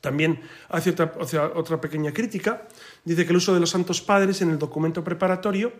[0.00, 2.68] También hace otra, pequeña crítica.
[3.04, 5.72] Dice que el uso de los santos padres en el documento preparatorio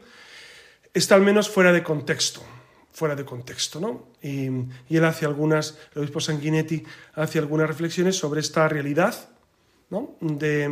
[0.92, 2.42] está al menos fuera de contexto.
[2.92, 4.08] Fuera de contexto, ¿no?
[4.22, 4.46] Y,
[4.96, 6.82] él hace algunas, el obispo Sanguinetti
[7.14, 9.28] hace algunas reflexiones sobre esta realidad,
[9.90, 10.16] ¿no?
[10.20, 10.68] De,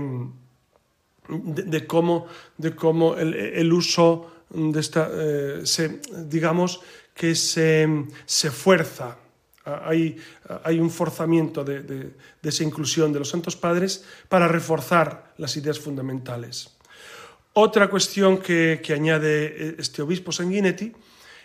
[1.29, 2.27] de, cómo,
[2.57, 6.81] de cómo el, uso de esta, eh, se, digamos,
[7.15, 7.89] que se,
[8.27, 9.17] se fuerza
[9.65, 10.17] Hay,
[10.63, 15.81] hay un forzamiento de, de, esa inclusión de los santos padres para reforzar las ideas
[15.81, 16.71] fundamentales.
[17.53, 20.93] Otra cuestión que, que añade este obispo Sanguinetti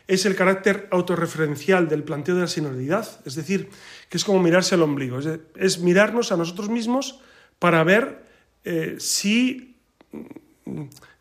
[0.07, 3.69] es el carácter autorreferencial del planteo de la sinodalidad, es decir,
[4.09, 5.19] que es como mirarse al ombligo,
[5.55, 7.19] es, mirarnos a nosotros mismos
[7.59, 8.25] para ver
[8.63, 9.77] eh, si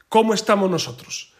[0.09, 1.35] cómo estamos nosotros.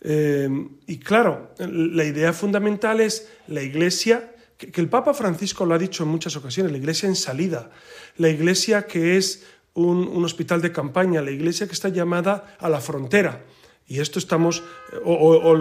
[0.00, 0.48] Eh,
[0.86, 6.04] y claro, la idea fundamental es la Iglesia, que, el Papa Francisco lo ha dicho
[6.04, 7.70] en muchas ocasiones, la Iglesia en salida,
[8.16, 9.44] la Iglesia que es
[9.74, 13.44] un, hospital de campaña, la Iglesia que está llamada a la frontera.
[13.88, 14.64] Y esto estamos,
[15.04, 15.54] o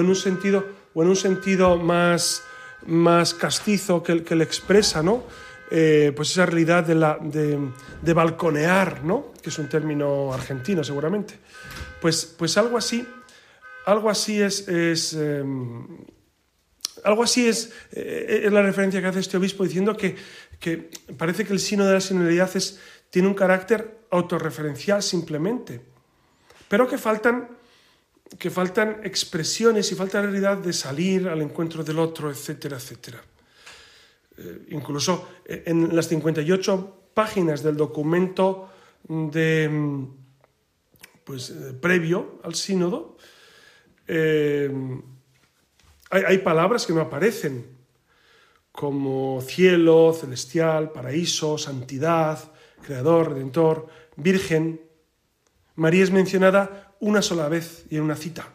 [0.00, 2.42] en un sentido, o en un sentido más,
[2.86, 5.24] más castizo que, que le expresa, ¿no?
[5.74, 9.32] Eh, pues esa realidad de, la, de, balconear, ¿no?
[9.40, 11.38] que es un término argentino seguramente.
[11.98, 13.08] Pues, pues algo así,
[13.86, 15.86] algo así es, es em,
[17.04, 20.14] algo así es, eh, es, la referencia que hace este obispo diciendo que,
[20.60, 22.78] que parece que el sino de la sinodalidad es,
[23.08, 25.80] tiene un carácter autorreferencial simplemente,
[26.68, 27.48] pero que faltan
[28.38, 33.22] que faltan expresiones y falta realidad de salir al encuentro del otro, etcétera, etcétera.
[34.38, 38.70] Eh, incluso eh, en las 58 páginas del documento
[39.08, 40.06] de, mm,
[41.24, 43.16] pues, eh, previo al sínodo,
[44.08, 44.68] hay,
[46.10, 47.66] hay palabras que no aparecen,
[48.72, 54.82] como cielo, celestial, paraíso, santidad, creador, redentor, virgen.
[55.76, 58.48] María es mencionada una sola vez y en una cita.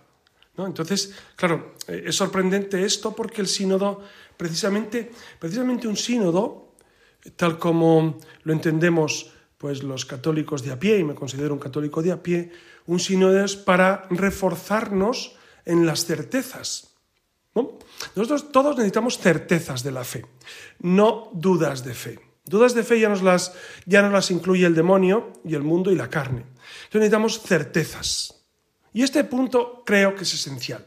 [0.55, 0.65] ¿no?
[0.65, 4.01] Entonces, claro, eh, es sorprendente esto porque el sínodo,
[4.35, 6.73] precisamente, precisamente un sínodo,
[7.35, 12.01] tal como lo entendemos pues los católicos de a pie, y me considero un católico
[12.01, 12.51] de a pie,
[12.85, 16.93] un sínodo es para reforzarnos en las certezas.
[17.53, 17.79] ¿no?
[18.15, 20.25] Nosotros todos necesitamos certezas de la fe,
[20.79, 22.19] no dudas de fe.
[22.45, 23.53] Dudas de fe ya nos las,
[23.85, 26.45] ya nos las incluye el demonio y el mundo y la carne.
[26.85, 28.36] Entonces necesitamos certezas.
[28.93, 30.85] Y este punto creo que es esencial.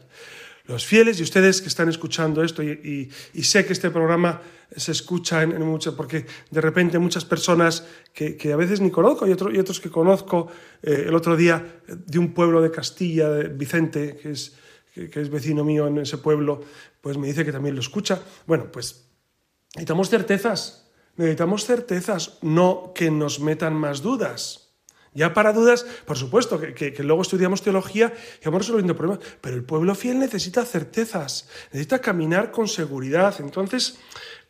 [0.65, 3.09] Los fieles y ustedes que están escuchando esto, y,
[3.41, 4.41] sé que este programa
[4.75, 9.31] se escucha en, mucho, porque de repente muchas personas que, a veces ni conozco y,
[9.31, 10.47] y otros que conozco,
[10.81, 14.55] eh, el otro día de un pueblo de Castilla, de Vicente, que es,
[14.93, 16.61] que, es vecino mío en ese pueblo,
[17.01, 18.21] pues me dice que también lo escucha.
[18.45, 19.07] Bueno, pues
[19.75, 24.60] necesitamos certezas, necesitamos certezas, no que nos metan más dudas.
[25.13, 29.63] Ya para dudas, por supuesto, que, luego estudiamos teología y vamos resolviendo problemas, pero el
[29.63, 33.35] pueblo fiel necesita certezas, necesita caminar con seguridad.
[33.39, 33.99] Entonces,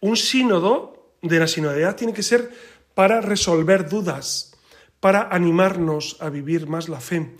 [0.01, 2.51] un sínodo de la sinodalidad tiene que ser
[2.93, 4.55] para resolver dudas,
[4.99, 7.31] para animarnos a vivir más la fe.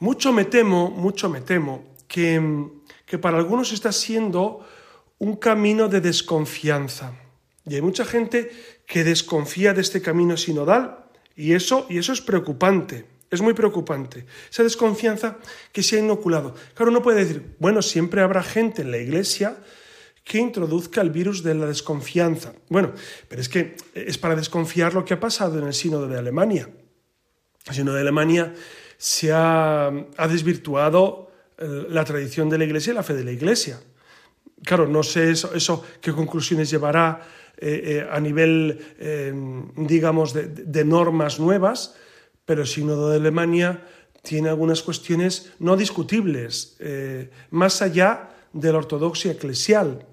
[0.00, 2.68] Mucho me temo, mucho me temo que,
[3.04, 4.66] que para algunos está siendo
[5.18, 7.12] un camino de desconfianza.
[7.64, 8.50] Y hay mucha gente
[8.86, 11.05] que desconfía de este camino sinodal
[11.36, 14.24] y eso, y eso es preocupante, es muy preocupante.
[14.50, 15.36] Esa desconfianza
[15.70, 16.54] que se ha inoculado.
[16.74, 19.58] Claro, uno puede decir, bueno, siempre habrá gente en la iglesia
[20.24, 22.52] que introduzca el virus de la desconfianza.
[22.68, 22.92] Bueno,
[23.28, 26.68] pero es que es para desconfiar lo que ha pasado en el sínodo de Alemania.
[27.66, 28.54] El sínodo de Alemania
[28.96, 29.92] se ha,
[30.28, 33.78] desvirtuado eh, la tradición de la iglesia y la fe de la iglesia.
[34.64, 37.20] Claro, no sé eso, eso qué conclusiones llevará
[37.58, 39.32] eh, eh, a nivel, eh,
[39.76, 41.94] digamos, de, normas nuevas,
[42.44, 43.82] pero el Sínodo de Alemania
[44.22, 46.76] tiene algunas cuestiones no discutibles,
[47.50, 50.04] más allá de la ortodoxia eclesial.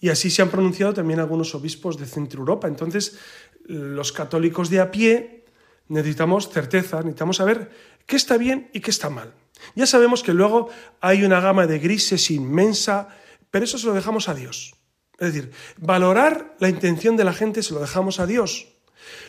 [0.00, 2.66] Y así se han pronunciado también algunos obispos de Centro Europa.
[2.66, 3.18] Entonces,
[3.66, 5.44] los católicos de a pie
[5.88, 7.70] necesitamos certeza, necesitamos saber
[8.04, 9.32] qué está bien y qué está mal.
[9.76, 10.68] Ya sabemos que luego
[11.00, 13.08] hay una gama de grises inmensa,
[13.50, 14.74] pero eso se lo dejamos a Dios.
[15.22, 18.66] Es decir, valorar la intención de la gente se lo dejamos a Dios.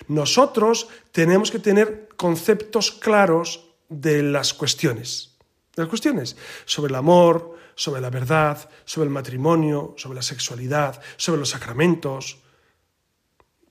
[0.08, 5.38] Nosotros tenemos que tener conceptos claros de las cuestiones.
[5.76, 11.00] De las cuestiones sobre el amor, sobre la verdad, sobre el matrimonio, sobre la sexualidad,
[11.16, 12.40] sobre los sacramentos.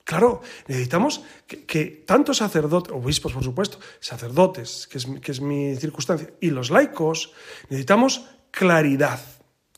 [0.05, 6.31] Claro, necesitamos que, tanto sacerdotes, obispos por supuesto, sacerdotes, que es, que es mi circunstancia,
[6.41, 7.33] y los laicos,
[7.69, 9.19] necesitamos claridad.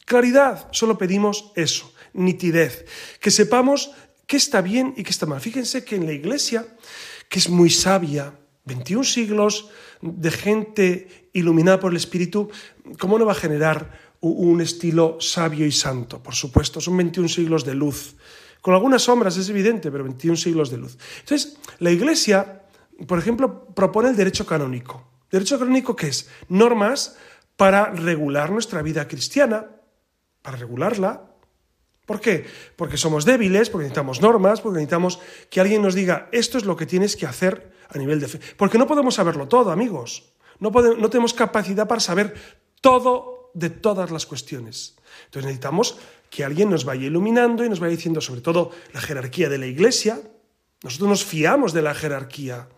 [0.05, 2.87] Claridad, solo pedimos eso nitidez,
[3.21, 3.91] que sepamos
[4.27, 5.41] qué está bien y qué está mal.
[5.41, 6.67] Fíjense que en la Iglesia,
[7.29, 9.69] que es muy sabia, 21 siglos
[10.01, 12.49] de gente iluminada por el Espíritu,
[12.99, 16.23] ¿cómo no va a generar un estilo sabio y santo?
[16.23, 18.17] Por supuesto, son 21 siglos de luz.
[18.63, 20.97] Con algunas sombras, es evidente, pero 21 siglos de luz.
[21.21, 22.63] Entonces, la Iglesia,
[23.07, 25.07] por ejemplo, propone el derecho canónico.
[25.31, 26.31] ¿Derecho canónico qué es?
[26.49, 27.17] Normas
[27.57, 29.67] para regular nuestra vida cristiana,
[30.45, 31.35] para regularla,
[32.07, 32.45] ¿Por qué?
[32.77, 36.77] Porque somos débiles, porque necesitamos normas, porque necesitamos que alguien nos diga esto es lo
[36.77, 38.41] que tienes que hacer a nivel de fe.
[38.59, 40.35] Porque no podemos saberlo todo, amigos.
[40.59, 42.35] No, no tenemos capacidad para saber
[42.83, 44.97] todo de todas las cuestiones.
[45.25, 45.97] Entonces necesitamos
[46.29, 49.67] que alguien nos vaya iluminando y nos vaya diciendo sobre todo la jerarquía de la
[49.67, 50.21] Iglesia.
[50.83, 52.69] Nosotros nos fiamos de la jerarquía.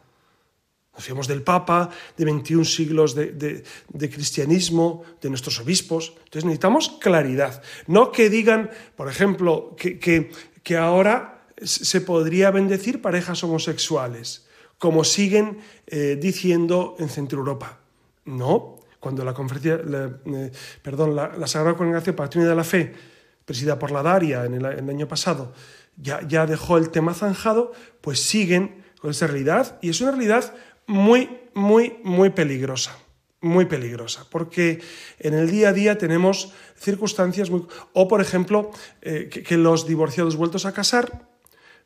[0.96, 3.62] Nos fiamos del Papa, de 21 siglos de,
[4.10, 6.14] cristianismo, de nuestros obispos.
[6.24, 7.62] Entonces necesitamos claridad.
[7.86, 14.46] No que digan, por ejemplo, que, que, ahora se podría bendecir parejas homosexuales,
[14.78, 17.78] como siguen eh, diciendo en Centro Europa.
[18.24, 20.50] No, cuando la conferencia, eh,
[20.82, 22.94] perdón, la, Sagrada Congregación para la de la Fe,
[23.44, 25.52] presidida por la Daria en el, año pasado,
[25.96, 30.52] ya, ya dejó el tema zanjado, pues siguen con esa realidad y es una realidad
[30.86, 32.96] muy, muy, muy peligrosa,
[33.40, 34.80] muy peligrosa, porque
[35.18, 37.66] en el día a día tenemos circunstancias muy...
[37.92, 38.70] O, por ejemplo,
[39.02, 41.28] eh, que, los divorciados vueltos a casar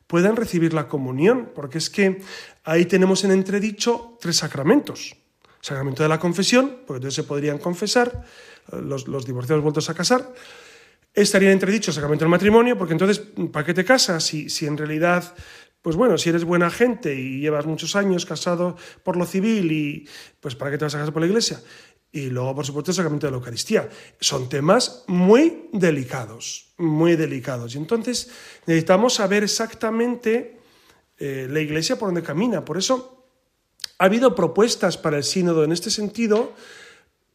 [0.07, 2.21] puedan recibir la comunión, porque es que
[2.63, 5.15] ahí tenemos en entredicho tres sacramentos.
[5.61, 8.25] Sacramento de la confesión, porque entonces se podrían confesar
[8.71, 10.33] eh, los, los divorciados vueltos a casar.
[11.13, 13.21] Estaría en entredicho el sacramento del matrimonio, porque entonces,
[13.51, 15.35] ¿para qué te casas si, si en realidad
[15.81, 20.07] pues bueno, si eres buena gente y llevas muchos años casado por lo civil y
[20.39, 21.59] pues para qué te vas a casar por la iglesia.
[22.11, 23.89] Y luego, por supuesto, el sacramento de la Eucaristía.
[24.19, 27.73] Son temas muy delicados, muy delicados.
[27.73, 28.29] Y entonces
[28.65, 30.59] necesitamos saber exactamente
[31.17, 32.65] eh, la iglesia por dónde camina.
[32.65, 33.25] Por eso
[33.97, 36.53] ha habido propuestas para el sínodo en este sentido,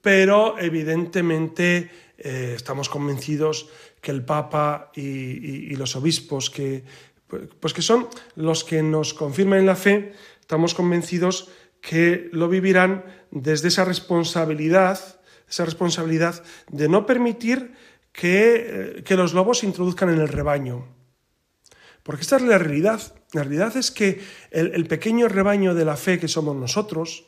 [0.02, 3.68] pero evidentemente eh, estamos convencidos
[4.00, 6.84] que el Papa y los obispos que
[7.28, 11.48] pues que son los que nos confirman en la fe, estamos convencidos
[11.80, 17.74] que lo vivirán desde esa responsabilidad, esa responsabilidad de no permitir
[18.12, 20.88] que, eh, los lobos se introduzcan en el rebaño.
[22.02, 23.14] Porque esta es la realidad.
[23.32, 24.20] La realidad es que
[24.50, 27.26] el, pequeño rebaño de la fe que somos nosotros,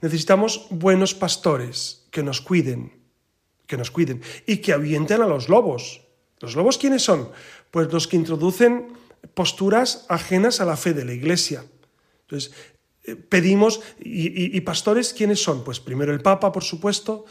[0.00, 2.92] necesitamos buenos pastores que nos cuiden,
[3.66, 6.02] que nos cuiden y que avienten a los lobos.
[6.40, 7.30] ¿Los lobos quiénes son?
[7.70, 8.92] Pues los que introducen
[9.34, 11.64] posturas ajenas a la fe de la Iglesia.
[12.22, 12.52] Entonces,
[13.04, 15.64] eh, pedimos, y, pastores, ¿quiénes son?
[15.64, 17.24] Pues primero el Papa, por supuesto,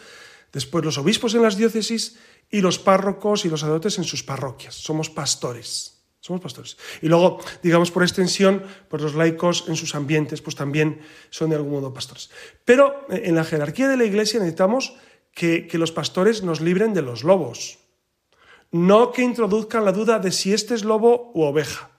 [0.52, 2.18] después los obispos en las diócesis
[2.50, 4.76] y los párrocos y los sacerdotes en sus parroquias.
[4.76, 5.98] Somos pastores.
[6.20, 6.78] Somos pastores.
[7.02, 11.56] Y luego, digamos por extensión, pues los laicos en sus ambientes, pues también son de
[11.56, 12.30] algún modo pastores.
[12.64, 14.94] Pero eh, en la jerarquía de la Iglesia necesitamos
[15.34, 17.81] que los pastores nos libren de los lobos
[18.72, 21.92] no que introduzcan la duda de si este es lobo u oveja.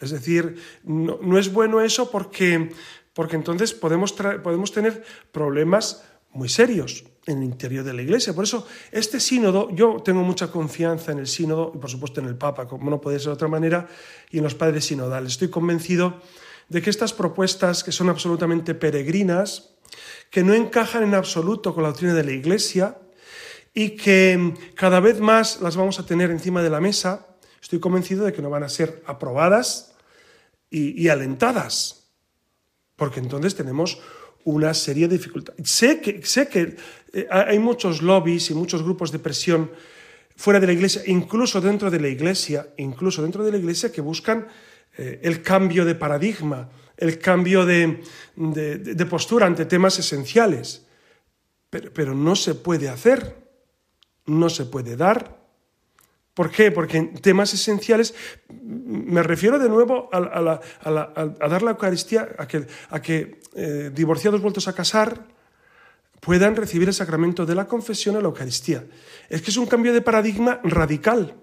[0.00, 2.70] Es decir, no, es bueno eso porque,
[3.12, 8.32] porque entonces podemos, podemos tener problemas muy serios en el interior de la Iglesia.
[8.32, 12.26] Por eso, este sínodo, yo tengo mucha confianza en el sínodo y por supuesto en
[12.26, 13.88] el Papa, como no puede ser de otra manera,
[14.30, 15.32] y en los padres sinodales.
[15.32, 16.20] Estoy convencido
[16.68, 19.74] de que estas propuestas, que son absolutamente peregrinas,
[20.30, 22.98] que no encajan en absoluto con la doctrina de la Iglesia,
[23.78, 27.28] y que cada vez más las vamos a tener encima de la mesa,
[27.62, 29.94] estoy convencido de que no van a ser aprobadas
[30.68, 32.10] y, alentadas,
[32.96, 34.00] porque entonces tenemos
[34.42, 35.70] una serie de dificultades.
[35.70, 36.74] Sé que, sé que
[37.12, 39.70] eh, hay muchos lobbies y muchos grupos de presión
[40.34, 44.00] fuera de la iglesia, incluso dentro de la iglesia, incluso dentro de la iglesia que
[44.00, 44.48] buscan
[44.96, 48.02] eh, el cambio de paradigma, el cambio de,
[49.08, 50.84] postura ante temas esenciales.
[51.70, 53.47] pero no se puede hacer
[54.28, 55.38] no se puede dar.
[56.34, 56.70] ¿Por qué?
[56.70, 58.14] Porque en temas esenciales,
[58.48, 60.60] me refiero de nuevo a,
[61.48, 65.26] dar la Eucaristía, a que, eh, divorciados vueltos a casar
[66.20, 68.86] puedan recibir el sacramento de la confesión a la Eucaristía.
[69.28, 71.34] Es que es un cambio de paradigma radical,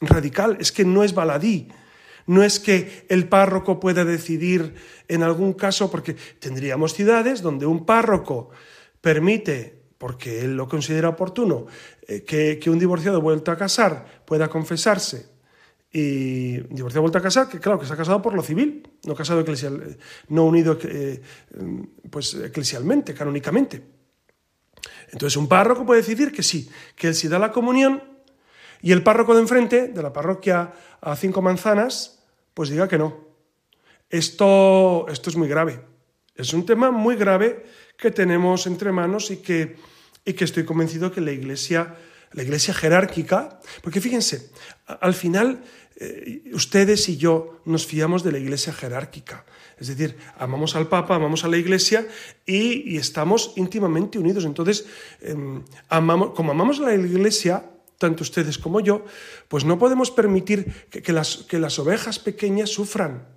[0.00, 1.68] radical, es que no es baladí.
[2.26, 4.74] No es que el párroco pueda decidir
[5.06, 8.50] en algún caso, porque tendríamos ciudades donde un párroco
[9.00, 11.66] permite porque él lo considera oportuno,
[12.06, 15.34] eh, que, un divorciado vuelto a casar pueda confesarse
[15.90, 19.14] y divorciado vuelto a casar, que claro, que se ha casado por lo civil, no
[19.14, 19.96] casado eclesial,
[20.28, 21.22] no unido eh,
[22.10, 23.82] pues eclesialmente, canónicamente.
[25.12, 28.02] Entonces un párroco puede decidir que sí, que él sí da la comunión
[28.82, 32.22] y el párroco de enfrente, de la parroquia a cinco manzanas,
[32.52, 33.24] pues diga que no.
[34.10, 35.80] Esto, esto es muy grave.
[36.36, 37.64] Es un tema muy grave
[37.96, 39.76] que tenemos entre manos y que,
[40.24, 41.96] y que estoy convencido que la Iglesia,
[42.32, 44.50] la iglesia jerárquica, porque fíjense,
[44.86, 45.62] al final
[45.96, 49.46] eh, ustedes y yo nos fiamos de la Iglesia jerárquica.
[49.78, 52.06] Es decir, amamos al Papa, amamos a la Iglesia
[52.44, 54.44] y, estamos íntimamente unidos.
[54.44, 54.86] Entonces,
[55.20, 57.64] em, amamos, como amamos a la Iglesia,
[57.96, 59.06] tanto ustedes como yo,
[59.48, 63.35] pues no podemos permitir que, las, que las ovejas pequeñas sufran.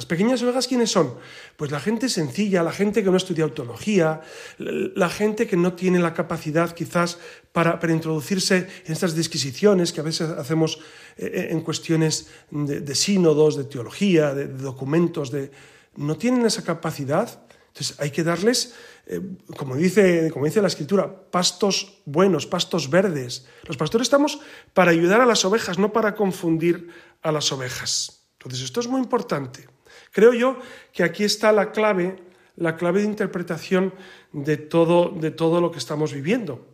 [0.00, 1.12] Las pequeñas ovejas, ¿quiénes son?
[1.58, 4.22] Pues la gente sencilla, la gente que no estudia autología,
[4.56, 7.18] la gente que no tiene la capacidad quizás
[7.52, 10.78] para, introducirse en estas disquisiciones que a veces hacemos
[11.18, 15.50] eh, eh, en cuestiones de, sínodos, de teología, de, documentos, de...
[15.96, 17.42] no tienen esa capacidad.
[17.66, 18.72] Entonces hay que darles,
[19.06, 19.20] eh,
[19.54, 23.44] como, dice, como dice la escritura, pastos buenos, pastos verdes.
[23.66, 24.40] Los pastores estamos
[24.72, 26.88] para ayudar a las ovejas, no para confundir
[27.20, 28.16] a las ovejas.
[28.38, 29.68] Entonces esto es muy importante.
[30.10, 30.58] Creo yo
[30.92, 32.16] que aquí está la clave,
[32.56, 33.94] la clave de interpretación
[34.32, 36.66] de todo, de todo lo que estamos viviendo.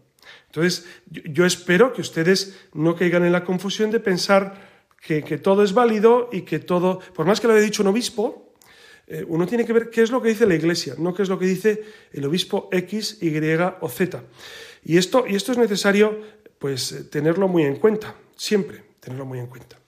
[0.46, 5.72] Entonces, yo, espero que ustedes no caigan en la confusión de pensar que, todo es
[5.72, 8.54] válido y que todo, por más que lo haya dicho un obispo,
[9.06, 11.28] eh, uno tiene que ver qué es lo que dice la Iglesia, no qué es
[11.28, 13.38] lo que dice el obispo X, Y
[13.80, 14.24] o Z.
[14.84, 16.20] Y esto, y esto es necesario
[16.58, 19.78] pues, eh, tenerlo muy en cuenta, siempre tenerlo muy en cuenta.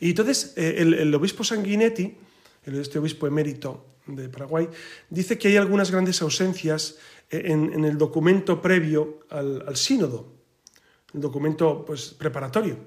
[0.00, 2.16] Y entonces eh, el, obispo Sanguinetti,
[2.64, 4.68] este obispo emérito de Paraguay,
[5.10, 6.98] dice que hay algunas grandes ausencias
[7.30, 10.34] eh, en, el documento previo al, sínodo,
[11.14, 12.78] el documento pues, preparatorio.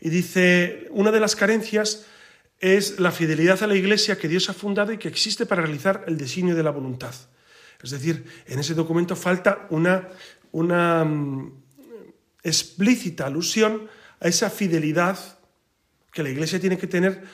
[0.00, 2.06] Y dice, una de las carencias
[2.58, 6.04] es la fidelidad a la Iglesia que Dios ha fundado y que existe para realizar
[6.06, 7.14] el designio de la voluntad.
[7.82, 10.08] Es decir, en ese documento falta una,
[10.52, 11.52] una mm,
[12.42, 13.88] explícita alusión
[14.20, 15.18] a esa fidelidad
[16.12, 17.24] que la Iglesia tiene que tener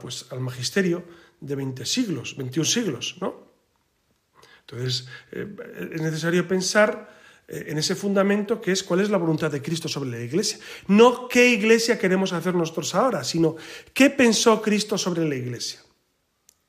[0.00, 1.04] pues, al magisterio
[1.40, 3.52] de 20 siglos, 21 siglos, ¿no?
[4.60, 5.46] Entonces, eh,
[5.92, 7.08] es necesario pensar
[7.48, 10.58] eh, en ese fundamento que es cuál es la voluntad de Cristo sobre la Iglesia.
[10.86, 13.56] No qué Iglesia queremos hacer nosotros ahora, sino
[13.92, 15.80] qué pensó Cristo sobre la Iglesia.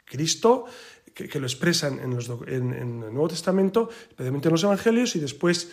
[0.06, 0.66] Cristo,
[1.14, 2.14] que, lo expresan en,
[2.48, 5.70] en, el Nuevo Testamento, especialmente en los Evangelios, y después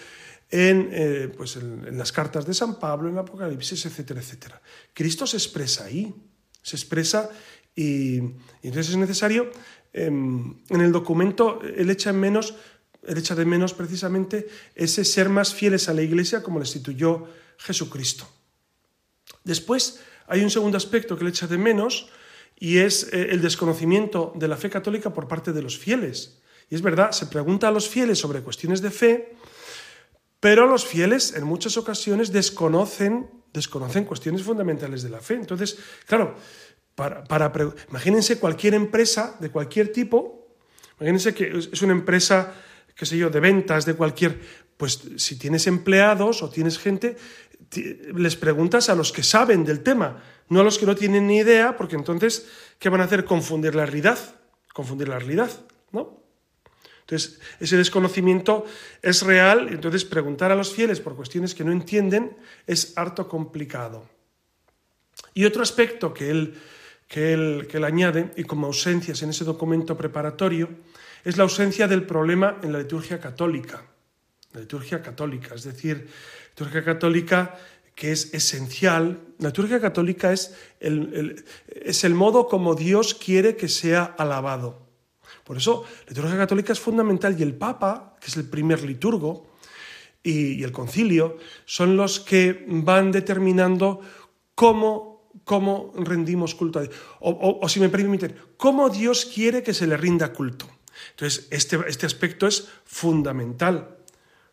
[0.50, 4.60] en, eh, pues en, las cartas de San Pablo, en el Apocalipsis, etcétera, etcétera.
[4.92, 6.12] Cristo se expresa ahí,
[6.62, 7.30] se expresa
[7.74, 8.16] y,
[8.62, 9.50] entonces es necesario,
[9.92, 12.54] em, en el documento, él echa, en menos,
[13.06, 17.28] él echa de menos precisamente ese ser más fieles a la Iglesia como le instituyó
[17.58, 18.28] Jesucristo.
[19.44, 22.10] Después hay un segundo aspecto que le echa de menos
[22.58, 26.40] y es eh, el desconocimiento de la fe católica por parte de los fieles.
[26.68, 29.34] Y es verdad, se pregunta a los fieles sobre cuestiones de fe,
[30.40, 35.34] pero los fieles en muchas ocasiones desconocen, desconocen cuestiones fundamentales de la fe.
[35.34, 36.34] Entonces, claro,
[36.94, 37.52] para,
[37.88, 40.48] imagínense cualquier empresa de cualquier tipo,
[40.98, 42.54] imagínense que es una empresa,
[42.94, 44.40] qué sé yo, de ventas, de cualquier,
[44.76, 47.16] pues si tienes empleados o tienes gente,
[48.14, 51.38] les preguntas a los que saben del tema, no a los que no tienen ni
[51.38, 53.24] idea, porque entonces, ¿qué van a hacer?
[53.24, 54.18] Confundir la realidad,
[54.72, 55.50] confundir la realidad.
[57.10, 58.64] Entonces, ese desconocimiento
[59.02, 62.36] es real, entonces preguntar a los fieles por cuestiones que no entienden
[62.68, 64.08] es harto complicado.
[65.34, 66.54] Y otro aspecto que él,
[67.08, 70.68] que él, que él añade, y como ausencias en ese documento preparatorio,
[71.24, 73.82] es la ausencia del problema en la liturgia católica.
[74.52, 77.58] La liturgia católica, es decir, la liturgia católica
[77.96, 79.18] que es esencial.
[79.40, 81.44] La liturgia católica es el,
[81.74, 84.89] es el modo como Dios quiere que sea alabado.
[85.50, 89.50] Por eso la liturgia católica es fundamental y el Papa, que es el primer liturgo,
[90.22, 94.00] y, el concilio, son los que van determinando
[94.54, 96.94] cómo, cómo rendimos culto a Dios.
[97.18, 100.70] O, si me permiten, cómo Dios quiere que se le rinda culto.
[101.10, 103.98] Entonces, este, este aspecto es fundamental,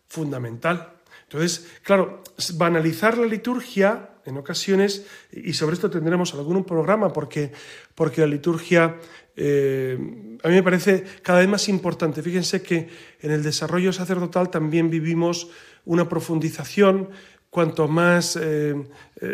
[0.07, 0.93] fundamental.
[1.25, 2.23] Entonces, claro,
[2.55, 7.51] banalizar la liturgia en ocasiones, y sobre esto tendremos algún programa, porque,
[7.95, 8.97] porque la liturgia
[9.39, 9.95] eh,
[10.43, 12.23] a mí me parece cada vez más importante.
[12.23, 12.89] Fíjense que
[13.21, 15.49] en el desarrollo sacerdotal también vivimos
[15.85, 17.09] una profundización.
[17.49, 18.75] Cuanto más eh,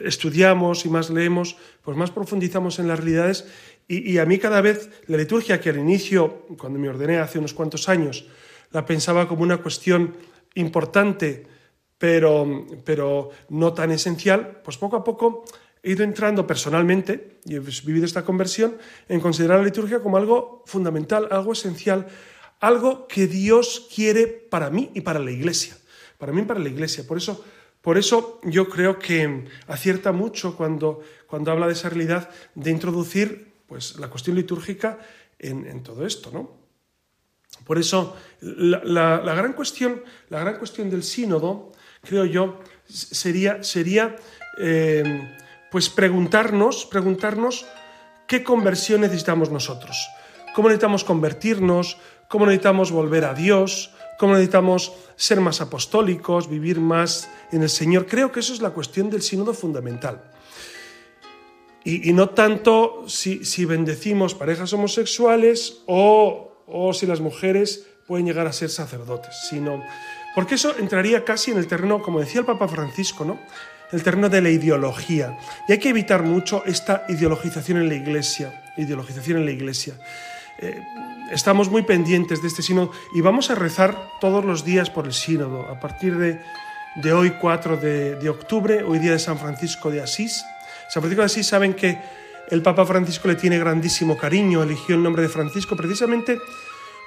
[0.06, 3.48] estudiamos y más leemos, pues más profundizamos en las realidades.
[3.88, 7.54] Y, a mí cada vez la liturgia, que al inicio, cuando me ordené hace unos
[7.54, 8.26] cuantos años,
[8.72, 10.16] la pensaba como una cuestión
[10.56, 11.46] importante,
[12.04, 15.46] pero, pero no tan esencial, pues poco a poco
[15.82, 18.76] he ido entrando personalmente, y he vivido esta conversión,
[19.08, 22.08] en considerar la liturgia como algo fundamental, algo esencial,
[22.60, 25.78] algo que Dios quiere para mí y para la iglesia.
[26.18, 27.08] Para mí y para la iglesia.
[27.08, 27.42] Por eso,
[27.80, 33.54] por eso yo creo que acierta mucho cuando, cuando habla de esa realidad de introducir
[33.66, 35.00] pues, la cuestión litúrgica
[35.40, 36.32] en, todo esto.
[36.34, 36.52] ¿no?
[37.64, 41.72] Por eso, la, gran cuestión, la gran cuestión del sínodo,
[42.04, 44.16] creo yo, sería, sería
[44.60, 45.30] eh,
[45.72, 47.66] pues preguntarnos, preguntarnos
[48.28, 50.10] qué conversión necesitamos nosotros,
[50.54, 51.98] cómo necesitamos convertirnos,
[52.28, 58.06] cómo necesitamos volver a Dios, cómo necesitamos ser más apostólicos, vivir más en el Señor.
[58.06, 60.24] Creo que eso es la cuestión del sínodo fundamental.
[61.86, 68.48] Y, no tanto si, si, bendecimos parejas homosexuales o, o si las mujeres pueden llegar
[68.48, 69.84] a ser sacerdotes, sino
[70.36, 73.40] porque eso entraría casi en el terreno, como decía el Papa Francisco, ¿no?
[73.94, 75.38] el terreno de la ideología.
[75.68, 78.64] Y hay que evitar mucho esta ideologización en la Iglesia.
[78.76, 79.94] Ideologización en la Iglesia.
[80.58, 80.82] Eh,
[81.32, 85.14] estamos muy pendientes de este sínodo y vamos a rezar todos los días por el
[85.14, 85.70] sínodo.
[85.70, 86.42] A partir de,
[86.96, 90.44] de hoy, 4 de, de, octubre, hoy día de San Francisco de Asís.
[90.90, 92.00] San Francisco de Asís saben que
[92.50, 96.40] el Papa Francisco le tiene grandísimo cariño, eligió el nombre de Francisco precisamente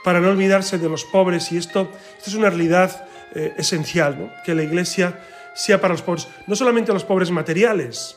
[0.04, 4.30] para no olvidarse de los pobres y esto, esto es una realidad eh, esencial, ¿no?
[4.44, 5.18] que la Iglesia
[5.54, 8.16] sea para los pobres, no solamente los pobres materiales,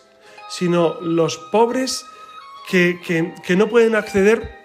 [0.49, 2.05] sino los pobres
[2.70, 2.99] que,
[3.45, 4.57] que, no pueden acceder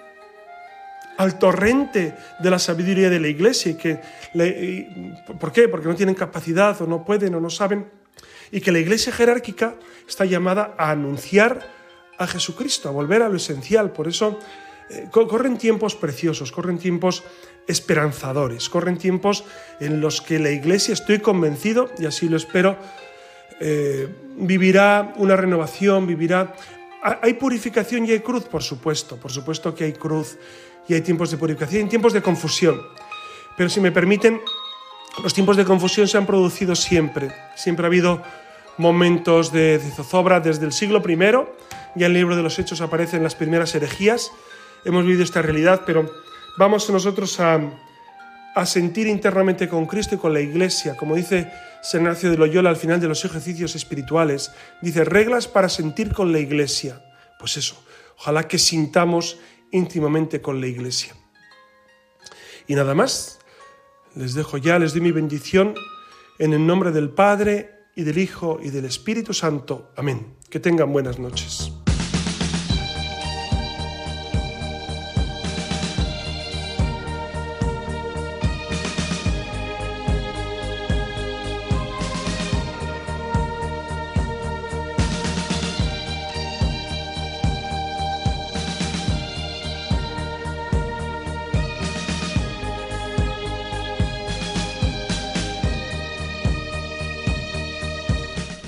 [1.16, 3.72] al torrente de la sabiduría de la Iglesia.
[3.72, 4.00] Y que
[5.38, 5.68] ¿Por qué?
[5.68, 7.88] Porque no tienen capacidad o no pueden o no saben.
[8.50, 9.76] Y que la Iglesia jerárquica
[10.06, 11.70] está llamada a anunciar
[12.18, 13.90] a Jesucristo, a volver a lo esencial.
[13.90, 14.38] Por eso
[14.90, 17.22] eh, corren tiempos preciosos, corren tiempos
[17.66, 19.44] esperanzadores, corren tiempos
[19.80, 22.76] en los que la Iglesia, estoy convencido, y así lo espero,
[23.60, 26.54] eh, vivirá una renovación, vivirá...
[27.22, 30.38] Hay purificación y hay cruz, por supuesto, por supuesto que hay cruz
[30.88, 32.80] y hay tiempos de purificación y tiempos de confusión.
[33.58, 34.40] Pero si me permiten,
[35.22, 37.30] los tiempos de confusión se han producido siempre.
[37.56, 38.22] Siempre ha habido
[38.78, 41.46] momentos de, zozobra desde el siglo I, ya
[41.94, 44.32] en el libro de los Hechos aparecen las primeras herejías,
[44.84, 46.10] hemos vivido esta realidad, pero
[46.56, 47.60] vamos nosotros a,
[48.64, 51.50] sentir internamente con Cristo y con la Iglesia, como dice
[51.82, 56.38] San de Loyola al final de los ejercicios espirituales, dice reglas para sentir con la
[56.38, 57.04] Iglesia.
[57.38, 57.82] Pues eso,
[58.16, 59.38] ojalá que sintamos
[59.72, 61.14] íntimamente con la Iglesia.
[62.66, 63.40] Y nada más,
[64.14, 65.74] les dejo ya, les doy mi bendición
[66.38, 69.92] en el nombre del Padre y del Hijo y del Espíritu Santo.
[69.96, 70.36] Amén.
[70.48, 71.72] Que tengan buenas noches.